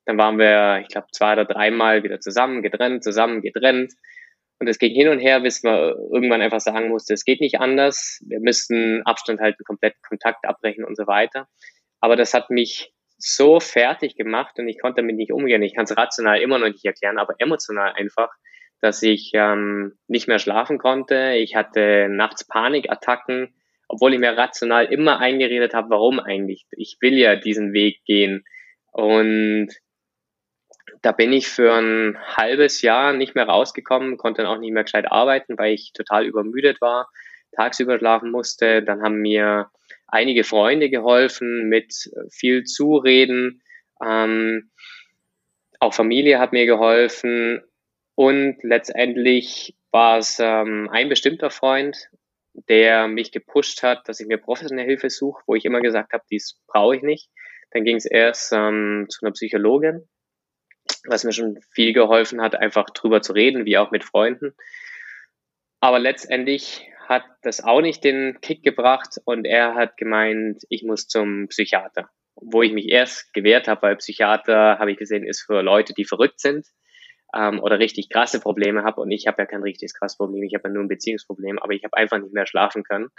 [0.05, 3.93] dann waren wir, ich glaube, zwei oder dreimal wieder zusammen, getrennt, zusammen, getrennt.
[4.59, 5.74] Und es ging hin und her, bis man
[6.11, 8.19] irgendwann einfach sagen musste, es geht nicht anders.
[8.28, 11.47] Wir müssen Abstand halten, komplett Kontakt abbrechen und so weiter.
[11.99, 12.93] Aber das hat mich
[13.24, 15.61] so fertig gemacht und ich konnte damit nicht umgehen.
[15.63, 18.30] Ich kann es rational immer noch nicht erklären, aber emotional einfach,
[18.82, 21.34] dass ich ähm, nicht mehr schlafen konnte.
[21.34, 23.53] Ich hatte nachts Panikattacken,
[23.88, 26.65] obwohl ich mir rational immer eingeredet habe, warum eigentlich.
[26.72, 28.43] Ich will ja diesen Weg gehen.
[28.91, 29.69] Und
[31.01, 34.84] da bin ich für ein halbes Jahr nicht mehr rausgekommen, konnte dann auch nicht mehr
[34.84, 37.09] gescheit arbeiten, weil ich total übermüdet war,
[37.55, 38.84] tagsüber schlafen musste.
[38.84, 39.69] Dann haben mir
[40.12, 43.64] einige Freunde geholfen mit viel Zureden.
[44.03, 44.72] Ähm,
[45.80, 47.62] auch Familie hat mir geholfen.
[48.16, 52.09] Und letztendlich war es ähm, ein bestimmter Freund,
[52.53, 56.24] der mich gepusht hat, dass ich mir professionelle Hilfe suche, wo ich immer gesagt habe,
[56.30, 57.30] dies brauche ich nicht.
[57.72, 60.07] Dann ging es erst ähm, zu einer Psychologin,
[61.05, 64.53] was mir schon viel geholfen hat, einfach drüber zu reden, wie auch mit Freunden.
[65.80, 71.07] Aber letztendlich hat das auch nicht den Kick gebracht und er hat gemeint, ich muss
[71.07, 72.09] zum Psychiater.
[72.36, 76.05] Wo ich mich erst gewehrt habe, weil Psychiater, habe ich gesehen, ist für Leute, die
[76.05, 76.66] verrückt sind
[77.36, 79.01] ähm, oder richtig krasse Probleme haben.
[79.01, 81.74] Und ich habe ja kein richtiges krasses Problem, ich habe ja nur ein Beziehungsproblem, aber
[81.74, 83.09] ich habe einfach nicht mehr schlafen können.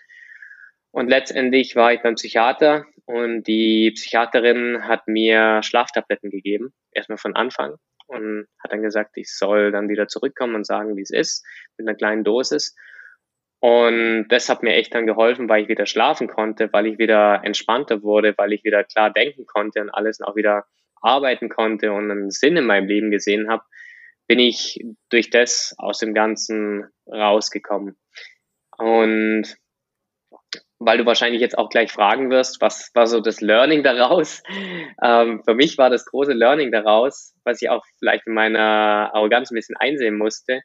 [0.90, 7.36] Und letztendlich war ich beim Psychiater und die Psychiaterin hat mir Schlaftabletten gegeben, erstmal von
[7.36, 7.76] Anfang
[8.07, 11.45] und hat dann gesagt, ich soll dann wieder zurückkommen und sagen, wie es ist,
[11.76, 12.74] mit einer kleinen Dosis.
[13.65, 17.43] Und das hat mir echt dann geholfen, weil ich wieder schlafen konnte, weil ich wieder
[17.45, 20.65] entspannter wurde, weil ich wieder klar denken konnte und alles und auch wieder
[21.01, 23.63] arbeiten konnte und einen Sinn in meinem Leben gesehen habe,
[24.27, 27.97] bin ich durch das aus dem Ganzen rausgekommen.
[28.79, 29.55] Und
[30.81, 34.43] weil du wahrscheinlich jetzt auch gleich fragen wirst, was war so das Learning daraus?
[35.01, 39.53] Ähm, für mich war das große Learning daraus, was ich auch vielleicht in meiner Arroganz
[39.53, 40.63] ein bisschen einsehen musste.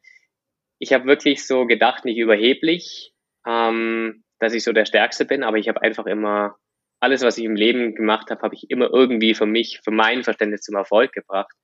[0.79, 3.13] Ich habe wirklich so gedacht, nicht überheblich,
[3.45, 6.55] ähm, dass ich so der Stärkste bin, aber ich habe einfach immer
[6.99, 10.23] alles, was ich im Leben gemacht habe, habe ich immer irgendwie für mich, für mein
[10.23, 11.55] Verständnis zum Erfolg gebracht.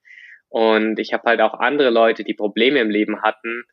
[0.50, 3.64] Und ich habe halt auch andere Leute, die Probleme im Leben hatten,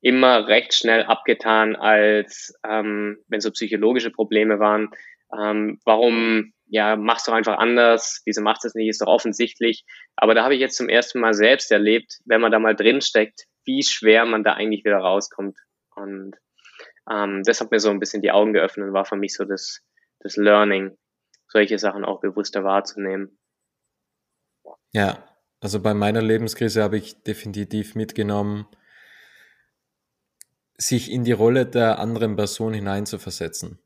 [0.00, 4.90] immer recht schnell abgetan, als ähm, wenn so psychologische Probleme waren.
[5.36, 9.84] Ähm, warum ja, machst du einfach anders, wieso machst du das nicht, ist doch offensichtlich.
[10.16, 13.00] Aber da habe ich jetzt zum ersten Mal selbst erlebt, wenn man da mal drin
[13.00, 15.58] steckt, wie schwer man da eigentlich wieder rauskommt.
[15.94, 16.34] Und
[17.08, 19.82] ähm, das hat mir so ein bisschen die Augen geöffnet war für mich so das,
[20.20, 20.96] das Learning,
[21.46, 23.38] solche Sachen auch bewusster wahrzunehmen.
[24.92, 25.22] Ja,
[25.60, 28.66] also bei meiner Lebenskrise habe ich definitiv mitgenommen,
[30.78, 33.78] sich in die Rolle der anderen Person hineinzuversetzen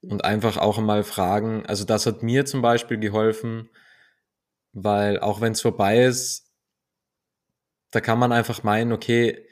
[0.00, 1.64] und einfach auch einmal fragen.
[1.66, 3.70] Also das hat mir zum Beispiel geholfen,
[4.72, 6.51] weil auch wenn es vorbei ist,
[7.92, 9.46] da kann man einfach meinen, okay,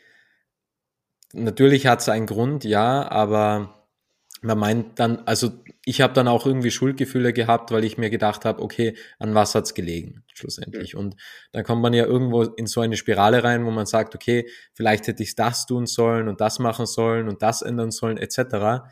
[1.33, 3.87] natürlich hat es einen Grund, ja, aber
[4.43, 5.51] man meint dann, also
[5.85, 9.55] ich habe dann auch irgendwie Schuldgefühle gehabt, weil ich mir gedacht habe, okay, an was
[9.55, 10.97] hat's gelegen schlussendlich?
[10.97, 11.17] Und
[11.53, 15.07] dann kommt man ja irgendwo in so eine Spirale rein, wo man sagt, okay, vielleicht
[15.07, 18.89] hätte ich das tun sollen und das machen sollen und das ändern sollen etc.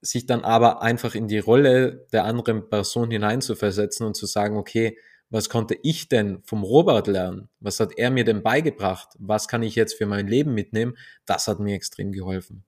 [0.00, 4.96] Sich dann aber einfach in die Rolle der anderen Person hineinzuversetzen und zu sagen, okay,
[5.30, 7.48] was konnte ich denn vom Robert lernen?
[7.60, 9.08] Was hat er mir denn beigebracht?
[9.18, 10.96] Was kann ich jetzt für mein Leben mitnehmen?
[11.26, 12.64] Das hat mir extrem geholfen.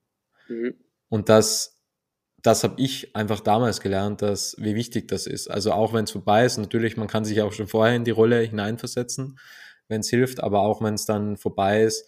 [0.47, 0.75] Mhm.
[1.09, 1.77] Und das
[2.41, 5.49] das habe ich einfach damals gelernt, dass wie wichtig das ist.
[5.49, 8.11] Also auch wenn es vorbei ist, natürlich, man kann sich auch schon vorher in die
[8.11, 9.39] Rolle hineinversetzen,
[9.87, 12.05] wenn es hilft, aber auch wenn es dann vorbei ist,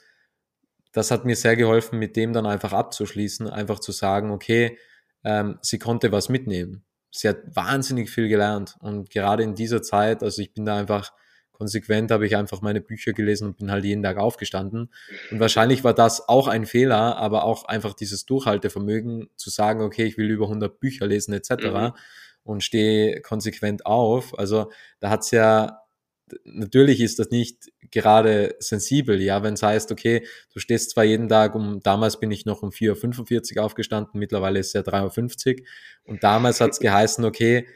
[0.92, 4.78] das hat mir sehr geholfen, mit dem dann einfach abzuschließen, einfach zu sagen, okay,
[5.24, 6.86] ähm, sie konnte was mitnehmen.
[7.12, 11.12] Sie hat wahnsinnig viel gelernt und gerade in dieser Zeit, also ich bin da einfach
[11.60, 14.90] konsequent habe ich einfach meine Bücher gelesen und bin halt jeden Tag aufgestanden.
[15.30, 20.06] Und wahrscheinlich war das auch ein Fehler, aber auch einfach dieses Durchhaltevermögen zu sagen, okay,
[20.06, 21.52] ich will über 100 Bücher lesen etc.
[21.52, 21.92] Mhm.
[22.44, 24.40] und stehe konsequent auf.
[24.40, 25.82] Also da hat's ja
[26.44, 31.30] natürlich ist das nicht gerade sensibel, ja, wenn es heißt, okay, du stehst zwar jeden
[31.30, 35.60] Tag um, damals bin ich noch um 4.45 Uhr aufgestanden, mittlerweile ist es ja 3.50
[35.60, 35.66] Uhr
[36.06, 37.68] und damals hat es geheißen, okay,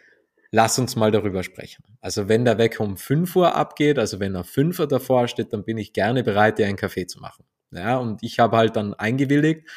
[0.51, 1.83] lass uns mal darüber sprechen.
[1.99, 5.51] Also wenn der Wecker um 5 Uhr abgeht, also wenn er 5 Uhr davor steht,
[5.51, 7.45] dann bin ich gerne bereit, dir einen Kaffee zu machen.
[7.71, 9.67] Ja, und ich habe halt dann eingewilligt,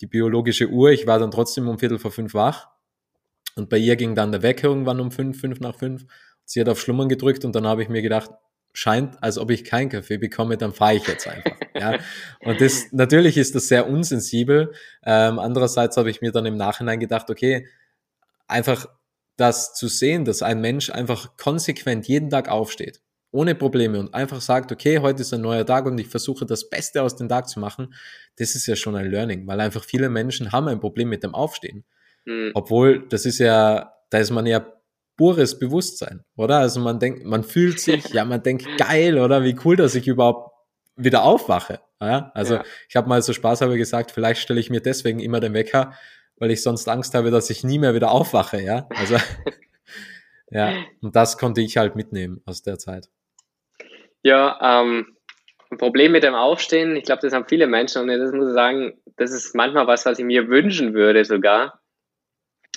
[0.00, 2.68] die biologische Uhr, ich war dann trotzdem um Viertel vor fünf wach.
[3.54, 6.04] Und bei ihr ging dann der Wecker irgendwann um fünf, fünf nach fünf.
[6.44, 8.30] Sie hat auf Schlummern gedrückt und dann habe ich mir gedacht,
[8.74, 11.56] scheint, als ob ich keinen Kaffee bekomme, dann fahre ich jetzt einfach.
[11.74, 11.98] ja.
[12.40, 14.72] Und das, natürlich ist das sehr unsensibel.
[15.04, 17.68] Ähm, andererseits habe ich mir dann im Nachhinein gedacht, okay,
[18.48, 18.86] einfach
[19.36, 24.40] das zu sehen, dass ein Mensch einfach konsequent jeden Tag aufsteht, ohne Probleme und einfach
[24.40, 27.48] sagt, okay, heute ist ein neuer Tag und ich versuche das Beste aus dem Tag
[27.48, 27.94] zu machen,
[28.36, 31.34] das ist ja schon ein Learning, weil einfach viele Menschen haben ein Problem mit dem
[31.34, 31.84] Aufstehen.
[32.24, 32.52] Mhm.
[32.54, 34.73] Obwohl, das ist ja, da ist man ja
[35.16, 36.58] pures Bewusstsein, oder?
[36.58, 39.44] Also man denkt, man fühlt sich, ja, man denkt, geil, oder?
[39.44, 40.52] Wie cool, dass ich überhaupt
[40.96, 41.80] wieder aufwache.
[42.00, 42.30] Ja?
[42.34, 42.64] Also ja.
[42.88, 45.94] ich habe mal so Spaß habe gesagt, vielleicht stelle ich mir deswegen immer den Wecker,
[46.36, 48.88] weil ich sonst Angst habe, dass ich nie mehr wieder aufwache, ja.
[48.90, 49.16] Also
[50.50, 53.08] ja, und das konnte ich halt mitnehmen aus der Zeit.
[54.22, 55.16] Ja, ähm,
[55.70, 58.54] ein Problem mit dem Aufstehen, ich glaube, das haben viele Menschen und das muss ich
[58.54, 61.80] sagen, das ist manchmal was, was ich mir wünschen würde sogar,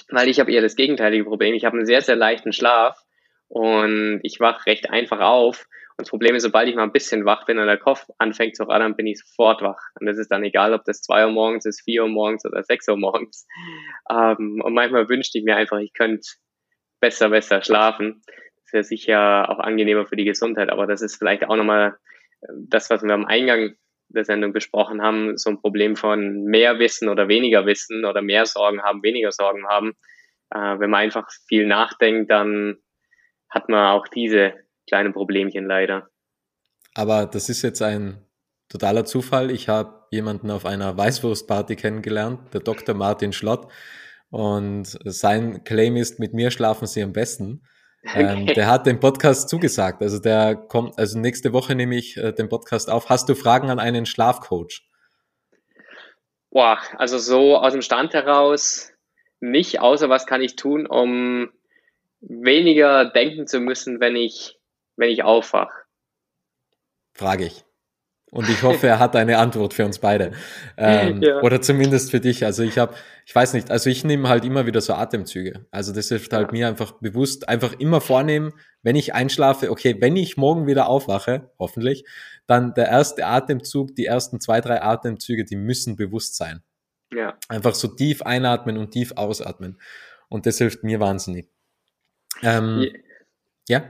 [0.09, 1.53] weil ich habe eher das gegenteilige Problem.
[1.53, 2.97] Ich habe einen sehr, sehr leichten Schlaf
[3.47, 7.25] und ich wache recht einfach auf und das Problem ist, sobald ich mal ein bisschen
[7.25, 9.79] wach bin und der Kopf anfängt zu rattern, bin ich sofort wach.
[9.99, 12.61] Und das ist dann egal, ob das zwei Uhr morgens ist, vier Uhr morgens oder
[12.63, 13.47] sechs Uhr morgens.
[14.11, 16.21] Ähm, und manchmal wünschte ich mir einfach, ich könnte
[16.99, 18.21] besser, besser schlafen.
[18.63, 20.69] Das wäre sicher auch angenehmer für die Gesundheit.
[20.69, 21.97] Aber das ist vielleicht auch nochmal
[22.53, 23.73] das, was wir am Eingang
[24.09, 28.45] der Sendung besprochen haben, so ein Problem von mehr Wissen oder weniger Wissen oder mehr
[28.45, 29.93] Sorgen haben, weniger Sorgen haben.
[30.49, 32.77] Äh, wenn man einfach viel nachdenkt, dann
[33.49, 34.53] hat man auch diese
[34.87, 36.09] kleine Problemchen leider.
[36.93, 38.25] Aber das ist jetzt ein
[38.69, 39.51] totaler Zufall.
[39.51, 42.95] Ich habe jemanden auf einer Weißwurstparty kennengelernt, der Dr.
[42.95, 43.71] Martin Schlott.
[44.29, 47.63] Und sein Claim ist, mit mir schlafen Sie am besten.
[48.03, 48.39] Ähm, okay.
[48.39, 50.01] Ähm, der hat den Podcast zugesagt.
[50.01, 53.09] Also der kommt, also nächste Woche nehme ich äh, den Podcast auf.
[53.09, 54.83] Hast du Fragen an einen Schlafcoach?
[56.49, 58.91] Boah, also so aus dem Stand heraus
[59.39, 61.51] nicht, außer was kann ich tun, um
[62.21, 64.57] weniger denken zu müssen, wenn ich
[64.95, 65.71] wenn ich aufwach?
[67.13, 67.66] Frage ich.
[68.29, 70.33] Und ich hoffe, er hat eine Antwort für uns beide.
[70.75, 71.41] Ähm, ja.
[71.41, 72.43] Oder zumindest für dich.
[72.43, 72.93] Also ich habe,
[73.25, 75.65] ich weiß nicht, also ich nehme halt immer wieder so Atemzüge.
[75.71, 76.51] Also das hilft halt ja.
[76.51, 78.53] mir einfach bewusst, einfach immer vornehmen,
[78.83, 82.05] wenn ich einschlafe, okay, wenn ich morgen wieder aufwache, hoffentlich,
[82.47, 86.61] dann der erste Atemzug, die ersten zwei, drei Atemzüge, die müssen bewusst sein.
[87.13, 87.37] Ja.
[87.47, 89.79] Einfach so tief einatmen und tief ausatmen.
[90.27, 91.49] Und das hilft mir wahnsinnig.
[92.43, 92.87] Ähm,
[93.69, 93.83] ja.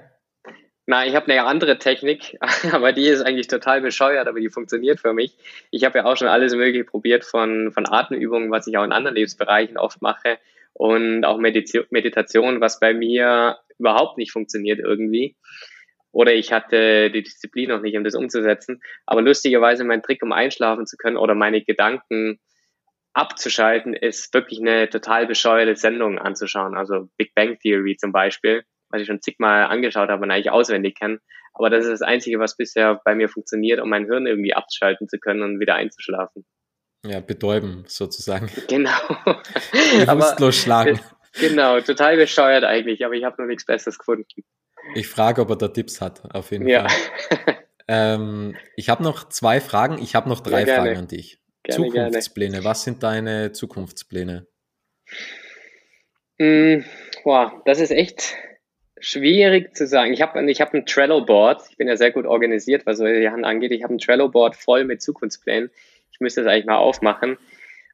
[0.89, 2.37] Na, ich habe eine andere Technik,
[2.71, 5.37] aber die ist eigentlich total bescheuert, aber die funktioniert für mich.
[5.69, 8.93] Ich habe ja auch schon alles Mögliche probiert von, von Atemübungen, was ich auch in
[8.93, 10.39] anderen Lebensbereichen oft mache
[10.71, 15.35] und auch Meditation, was bei mir überhaupt nicht funktioniert irgendwie.
[16.13, 18.81] Oder ich hatte die Disziplin noch nicht, um das umzusetzen.
[19.05, 22.39] Aber lustigerweise mein Trick, um einschlafen zu können oder meine Gedanken
[23.11, 26.77] abzuschalten, ist wirklich eine total bescheuerte Sendung anzuschauen.
[26.77, 30.97] Also Big Bang Theory zum Beispiel was ich schon zigmal angeschaut habe und eigentlich auswendig
[30.97, 31.19] kenne.
[31.53, 35.07] Aber das ist das Einzige, was bisher bei mir funktioniert, um mein Hirn irgendwie abschalten
[35.07, 36.45] zu können und wieder einzuschlafen.
[37.05, 38.49] Ja, betäuben sozusagen.
[38.67, 38.91] Genau.
[40.05, 40.99] Bewusstlos schlagen.
[41.39, 44.25] Genau, total bescheuert eigentlich, aber ich habe noch nichts Besseres gefunden.
[44.95, 46.87] Ich frage, ob er da Tipps hat, auf jeden ja.
[46.87, 47.57] Fall.
[47.87, 51.39] ähm, ich habe noch zwei Fragen, ich habe noch drei ja, Fragen an dich.
[51.63, 52.65] Gerne, Zukunftspläne, gerne.
[52.65, 54.47] was sind deine Zukunftspläne?
[56.39, 56.79] Mm,
[57.23, 58.35] boah, das ist echt
[58.99, 60.13] schwierig zu sagen.
[60.13, 61.63] Ich habe ich hab ein Trello-Board.
[61.69, 63.71] Ich bin ja sehr gut organisiert, was solche Sachen angeht.
[63.71, 65.69] Ich habe ein Trello-Board voll mit Zukunftsplänen.
[66.11, 67.37] Ich müsste das eigentlich mal aufmachen.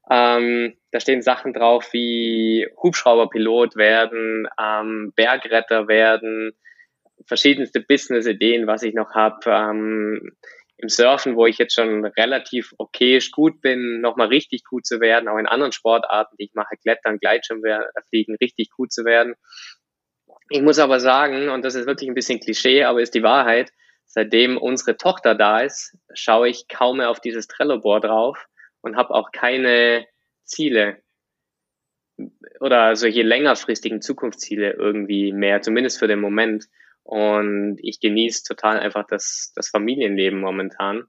[0.09, 6.53] Ähm, da stehen Sachen drauf wie Hubschrauberpilot werden, ähm, Bergretter werden,
[7.25, 9.39] verschiedenste Business-Ideen, was ich noch habe.
[9.47, 10.35] Ähm,
[10.77, 15.29] Im Surfen, wo ich jetzt schon relativ okayisch gut bin, nochmal richtig gut zu werden,
[15.29, 19.35] auch in anderen Sportarten, die ich mache, Klettern, Gleitschirmfliegen, richtig gut zu werden.
[20.53, 23.73] Ich muss aber sagen, und das ist wirklich ein bisschen Klischee, aber ist die Wahrheit,
[24.05, 28.45] seitdem unsere Tochter da ist, schaue ich kaum mehr auf dieses Trello-Board drauf
[28.81, 30.05] und habe auch keine
[30.43, 31.01] Ziele
[32.59, 36.65] oder solche längerfristigen Zukunftsziele irgendwie mehr, zumindest für den Moment.
[37.01, 41.07] Und ich genieße total einfach das, das Familienleben momentan,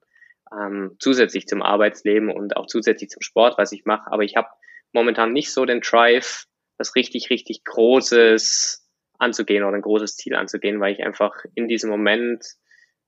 [0.59, 4.11] ähm, zusätzlich zum Arbeitsleben und auch zusätzlich zum Sport, was ich mache.
[4.11, 4.49] Aber ich habe
[4.95, 6.47] momentan nicht so den Drive,
[6.79, 8.84] was richtig, richtig Großes
[9.19, 12.45] anzugehen oder ein großes Ziel anzugehen, weil ich einfach in diesem Moment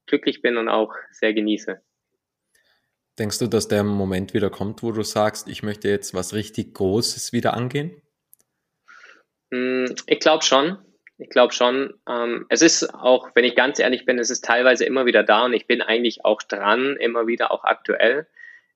[0.06, 1.80] glücklich bin und auch sehr genieße.
[3.18, 6.74] Denkst du, dass der Moment wieder kommt, wo du sagst, ich möchte jetzt was richtig
[6.74, 8.02] Großes wieder angehen?
[9.50, 10.78] Hm, ich glaube schon.
[11.18, 11.94] Ich glaube schon.
[12.06, 15.46] Ähm, es ist auch, wenn ich ganz ehrlich bin, es ist teilweise immer wieder da
[15.46, 18.26] und ich bin eigentlich auch dran, immer wieder auch aktuell.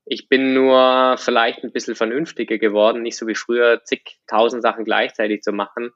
[0.05, 5.43] Ich bin nur vielleicht ein bisschen vernünftiger geworden, nicht so wie früher zigtausend Sachen gleichzeitig
[5.43, 5.91] zu machen,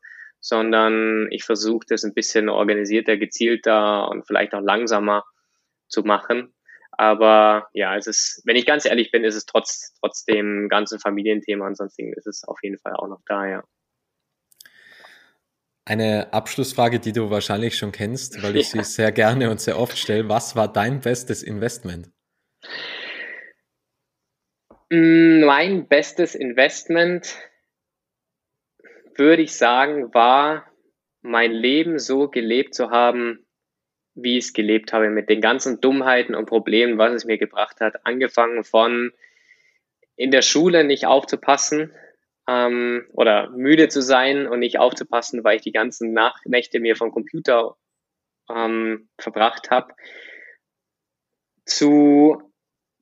[0.46, 5.26] sondern ich versuche das ein bisschen organisierter, gezielter und vielleicht auch langsamer
[5.88, 6.54] zu machen.
[6.92, 11.00] Aber ja, es ist, wenn ich ganz ehrlich bin, ist es trotz, trotz dem ganzen
[11.00, 13.64] Familienthema und sonstigen ist es auf jeden Fall auch noch da, ja.
[15.84, 18.84] Eine Abschlussfrage, die du wahrscheinlich schon kennst, weil ich ja.
[18.84, 20.30] sie sehr gerne und sehr oft stelle.
[20.30, 22.12] Was war dein bestes Investment?
[24.92, 27.36] Mm, mein bestes Investment
[29.18, 30.66] würde ich sagen, war
[31.22, 33.46] mein Leben so gelebt zu haben,
[34.14, 37.82] wie ich es gelebt habe, mit den ganzen Dummheiten und Problemen, was es mir gebracht
[37.82, 38.06] hat.
[38.06, 39.12] Angefangen von
[40.16, 41.94] in der Schule nicht aufzupassen
[42.48, 46.96] ähm, oder müde zu sein und nicht aufzupassen, weil ich die ganzen Nach Nächte mir
[46.96, 47.76] vom Computer
[48.50, 49.94] ähm, verbracht habe,
[51.66, 52.42] zu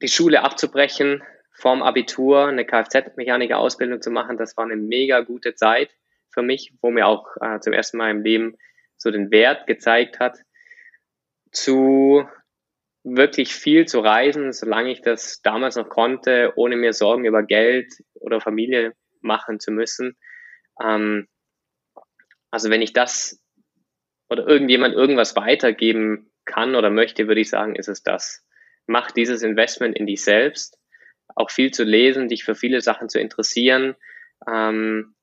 [0.01, 4.37] die Schule abzubrechen, vorm Abitur eine Kfz-Mechaniker-Ausbildung zu machen.
[4.37, 5.95] Das war eine mega gute Zeit
[6.33, 8.57] für mich, wo mir auch äh, zum ersten Mal im Leben
[8.97, 10.37] so den Wert gezeigt hat,
[11.51, 12.27] zu
[13.03, 17.93] wirklich viel zu reisen, solange ich das damals noch konnte, ohne mir Sorgen über Geld
[18.15, 20.17] oder Familie machen zu müssen.
[20.81, 21.27] Ähm,
[22.49, 23.41] also wenn ich das
[24.29, 28.45] oder irgendjemand irgendwas weitergeben kann oder möchte, würde ich sagen, ist es das.
[28.87, 30.77] Mach dieses Investment in dich selbst,
[31.35, 33.95] auch viel zu lesen, dich für viele Sachen zu interessieren,
[34.47, 35.15] ähm,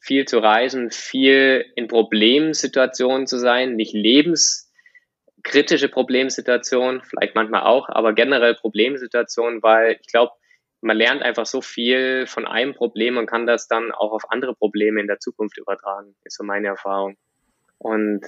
[0.00, 8.12] viel zu reisen, viel in Problemsituationen zu sein, nicht lebenskritische Problemsituationen, vielleicht manchmal auch, aber
[8.12, 10.32] generell Problemsituationen, weil ich glaube,
[10.80, 14.54] man lernt einfach so viel von einem Problem und kann das dann auch auf andere
[14.54, 17.16] Probleme in der Zukunft übertragen, ist so meine Erfahrung.
[17.78, 18.24] Und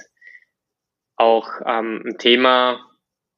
[1.15, 2.85] auch ähm, ein Thema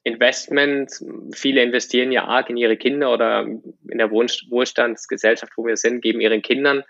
[0.04, 0.92] Investment,
[1.34, 6.22] viele investieren ja arg in ihre Kinder oder in der Wohlstandsgesellschaft, wo wir sind, geben
[6.22, 6.84] ihren Kindern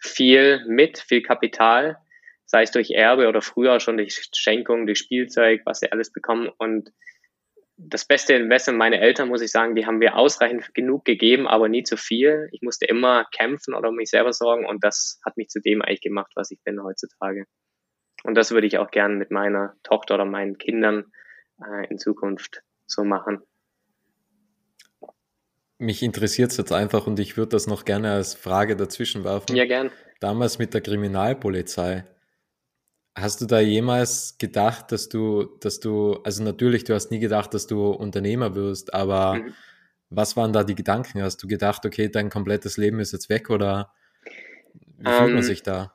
[0.00, 1.98] viel mit, viel Kapital,
[2.46, 6.50] sei es durch Erbe oder früher schon durch Schenkung, durch Spielzeug, was sie alles bekommen.
[6.58, 6.90] Und
[7.76, 11.68] das beste Investment, meine Eltern, muss ich sagen, die haben mir ausreichend genug gegeben, aber
[11.68, 12.48] nie zu viel.
[12.52, 15.80] Ich musste immer kämpfen oder um mich selber sorgen und das hat mich zu dem
[15.80, 17.44] eigentlich gemacht, was ich bin heutzutage.
[18.22, 21.12] Und das würde ich auch gerne mit meiner Tochter oder meinen Kindern
[21.64, 23.42] äh, in Zukunft so machen.
[25.80, 29.56] Mich interessiert es jetzt einfach und ich würde das noch gerne als Frage dazwischen werfen.
[29.56, 29.90] Ja, gern.
[30.20, 32.04] Damals mit der Kriminalpolizei.
[33.14, 37.54] Hast du da jemals gedacht, dass du, dass du, also natürlich, du hast nie gedacht,
[37.54, 39.54] dass du Unternehmer wirst, aber mhm.
[40.10, 41.22] was waren da die Gedanken?
[41.22, 43.94] Hast du gedacht, okay, dein komplettes Leben ist jetzt weg oder
[44.98, 45.94] wie fühlt man ähm, sich da?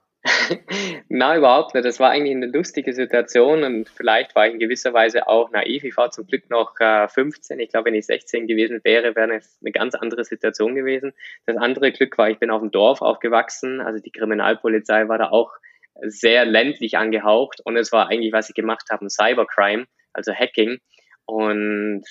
[1.18, 1.86] Na, überhaupt nicht.
[1.86, 5.86] Das war eigentlich eine lustige Situation und vielleicht war ich in gewisser Weise auch naiv.
[5.86, 7.58] Ich war zum Glück noch äh, 15.
[7.62, 11.14] Ich glaube, wenn ich 16 gewesen wäre, wäre es eine ganz andere Situation gewesen.
[11.46, 13.80] Das andere Glück war, ich bin auf dem Dorf aufgewachsen.
[13.80, 15.54] Also die Kriminalpolizei war da auch
[16.02, 20.80] sehr ländlich angehaucht und es war eigentlich, was sie gemacht haben, Cybercrime, also Hacking.
[21.24, 22.04] Und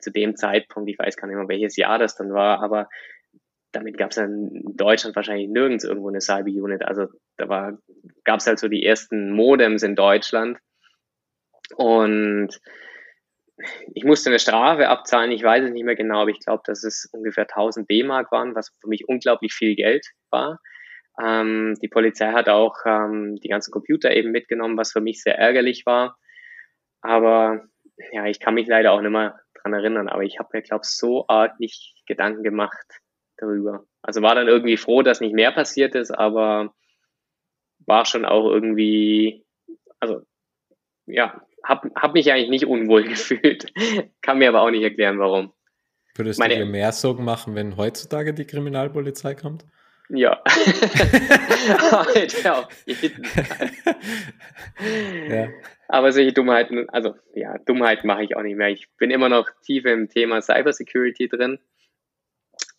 [0.00, 2.90] zu dem Zeitpunkt, ich weiß gar nicht mehr, welches Jahr das dann war, aber
[3.72, 6.82] damit gab es in Deutschland wahrscheinlich nirgends irgendwo eine Cyber-Unit.
[6.84, 7.06] Also
[7.46, 7.76] da
[8.24, 10.58] gab es halt so die ersten Modems in Deutschland.
[11.76, 12.60] Und
[13.94, 16.84] ich musste eine Strafe abzahlen, ich weiß es nicht mehr genau, aber ich glaube, dass
[16.84, 20.60] es ungefähr 1000 D-Mark waren, was für mich unglaublich viel Geld war.
[21.22, 25.38] Ähm, die Polizei hat auch ähm, die ganzen Computer eben mitgenommen, was für mich sehr
[25.38, 26.16] ärgerlich war.
[27.02, 27.64] Aber
[28.12, 30.84] ja, ich kann mich leider auch nicht mehr dran erinnern, aber ich habe mir, glaube
[30.84, 33.00] so arg nicht Gedanken gemacht
[33.36, 33.84] darüber.
[34.02, 36.74] Also war dann irgendwie froh, dass nicht mehr passiert ist, aber
[37.90, 39.44] war schon auch irgendwie,
[39.98, 40.22] also
[41.06, 43.66] ja, hab, hab mich eigentlich nicht unwohl gefühlt.
[44.22, 45.52] kann mir aber auch nicht erklären, warum.
[46.14, 49.66] Würdest Meine, du dir mehr Sorgen machen, wenn heutzutage die Kriminalpolizei kommt?
[50.08, 50.42] Ja.
[52.14, 53.70] Jeden Fall.
[55.28, 55.48] ja.
[55.86, 58.70] Aber solche Dummheiten, also ja, Dummheiten mache ich auch nicht mehr.
[58.70, 61.58] Ich bin immer noch tief im Thema Cybersecurity drin.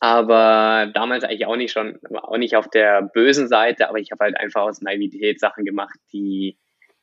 [0.03, 4.25] Aber damals eigentlich auch nicht schon, auch nicht auf der bösen Seite, aber ich habe
[4.25, 6.57] halt einfach aus Naivität Sachen gemacht, die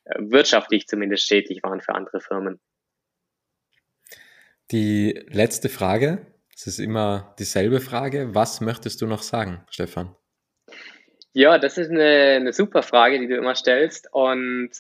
[0.05, 2.59] äh, wirtschaftlich zumindest schädlich waren für andere Firmen.
[4.73, 8.35] Die letzte Frage, es ist immer dieselbe Frage.
[8.35, 10.17] Was möchtest du noch sagen, Stefan?
[11.33, 14.13] Ja, das ist eine, eine super Frage, die du immer stellst.
[14.13, 14.71] Und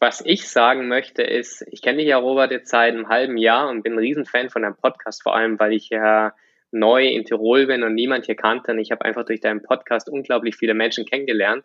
[0.00, 3.68] was ich sagen möchte ist, ich kenne dich ja, Robert, jetzt seit einem halben Jahr
[3.68, 6.34] und bin ein Riesenfan von deinem Podcast, vor allem, weil ich ja
[6.74, 8.72] neu in Tirol bin und niemand hier kannte.
[8.72, 11.64] Und ich habe einfach durch deinen Podcast unglaublich viele Menschen kennengelernt.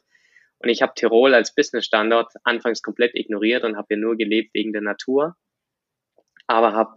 [0.60, 4.74] Und ich habe Tirol als Business-Standort anfangs komplett ignoriert und habe hier nur gelebt wegen
[4.74, 5.36] der Natur.
[6.48, 6.96] Aber habe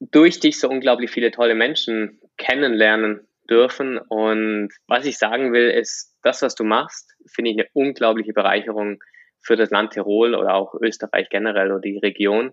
[0.00, 3.98] durch dich so unglaublich viele tolle Menschen kennenlernen dürfen.
[3.98, 9.02] Und was ich sagen will, ist, das, was du machst, finde ich eine unglaubliche Bereicherung
[9.40, 12.52] für das Land Tirol oder auch Österreich generell oder die Region.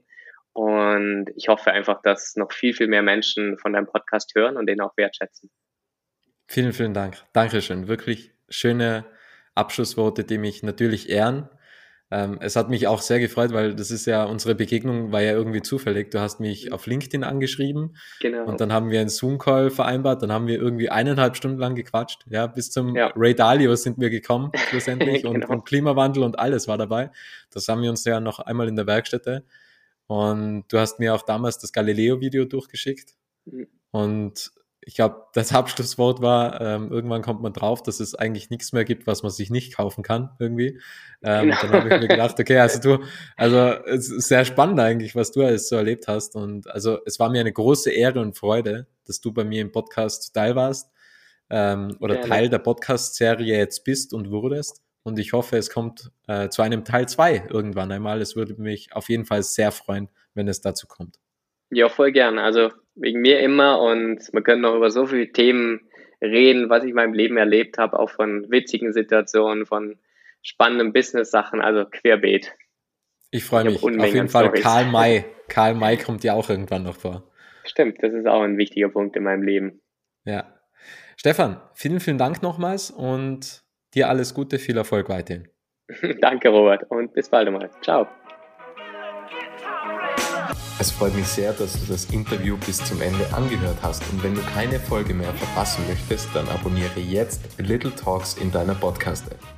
[0.55, 4.67] Und ich hoffe einfach, dass noch viel, viel mehr Menschen von deinem Podcast hören und
[4.67, 5.51] den auch wertschätzen.
[6.47, 7.17] Vielen, vielen Dank.
[7.33, 7.89] Dankeschön.
[7.89, 9.03] Wirklich schöne
[9.53, 11.49] Abschlussworte, die mich natürlich ehren.
[12.09, 15.33] Ähm, es hat mich auch sehr gefreut, weil das ist ja, unsere Begegnung war ja
[15.33, 16.09] irgendwie zufällig.
[16.11, 17.97] Du hast mich auf LinkedIn angeschrieben.
[18.21, 18.45] Genau.
[18.45, 20.23] Und dann haben wir einen Zoom-Call vereinbart.
[20.23, 22.23] Dann haben wir irgendwie eineinhalb Stunden lang gequatscht.
[22.29, 23.11] Ja, bis zum ja.
[23.17, 25.23] Ray Dalio sind wir gekommen, schlussendlich.
[25.23, 25.33] genau.
[25.33, 27.11] und, und Klimawandel und alles war dabei.
[27.51, 29.43] Das haben wir uns ja noch einmal in der Werkstätte.
[30.07, 33.15] Und du hast mir auch damals das Galileo-Video durchgeschickt.
[33.45, 33.67] Mhm.
[33.91, 34.51] Und
[34.87, 38.85] ich glaube, das Abschlusswort war, ähm, irgendwann kommt man drauf, dass es eigentlich nichts mehr
[38.85, 40.79] gibt, was man sich nicht kaufen kann, irgendwie.
[41.23, 41.61] Ähm, genau.
[41.61, 43.03] Dann habe ich mir gedacht, okay, also du,
[43.35, 46.35] also es ist sehr spannend eigentlich, was du alles so erlebt hast.
[46.35, 49.71] Und also es war mir eine große Ehre und Freude, dass du bei mir im
[49.71, 50.91] Podcast teil warst
[51.49, 52.29] ähm, oder Gerne.
[52.29, 54.84] Teil der Podcast-Serie jetzt bist und wurdest.
[55.05, 58.21] Und ich hoffe, es kommt äh, zu einem Teil zwei irgendwann einmal.
[58.21, 61.19] Es würde mich auf jeden Fall sehr freuen, wenn es dazu kommt.
[61.69, 62.39] Ja, voll gern.
[62.39, 65.81] Also wegen mir immer und wir können noch über so viele Themen
[66.21, 69.99] reden, was ich in meinem Leben erlebt habe, auch von witzigen Situationen, von
[70.41, 72.51] spannenden Business-Sachen, also querbeet.
[73.29, 73.83] Ich freue mich.
[73.83, 74.63] Auf jeden Fall Storys.
[74.63, 75.25] Karl May.
[75.49, 77.29] Karl May kommt ja auch irgendwann noch vor.
[77.63, 79.81] Stimmt, das ist auch ein wichtiger Punkt in meinem Leben.
[80.23, 80.51] Ja.
[81.15, 83.64] Stefan, vielen, vielen Dank nochmals und
[83.95, 85.47] dir alles Gute, viel Erfolg weiterhin.
[86.21, 87.69] Danke, Robert, und bis bald einmal.
[87.81, 88.07] Ciao.
[90.77, 94.35] Es freut mich sehr, dass du das Interview bis zum Ende angehört hast und wenn
[94.35, 99.54] du keine Folge mehr verpassen möchtest, dann abonniere jetzt Little Talks in deiner Podcast-App.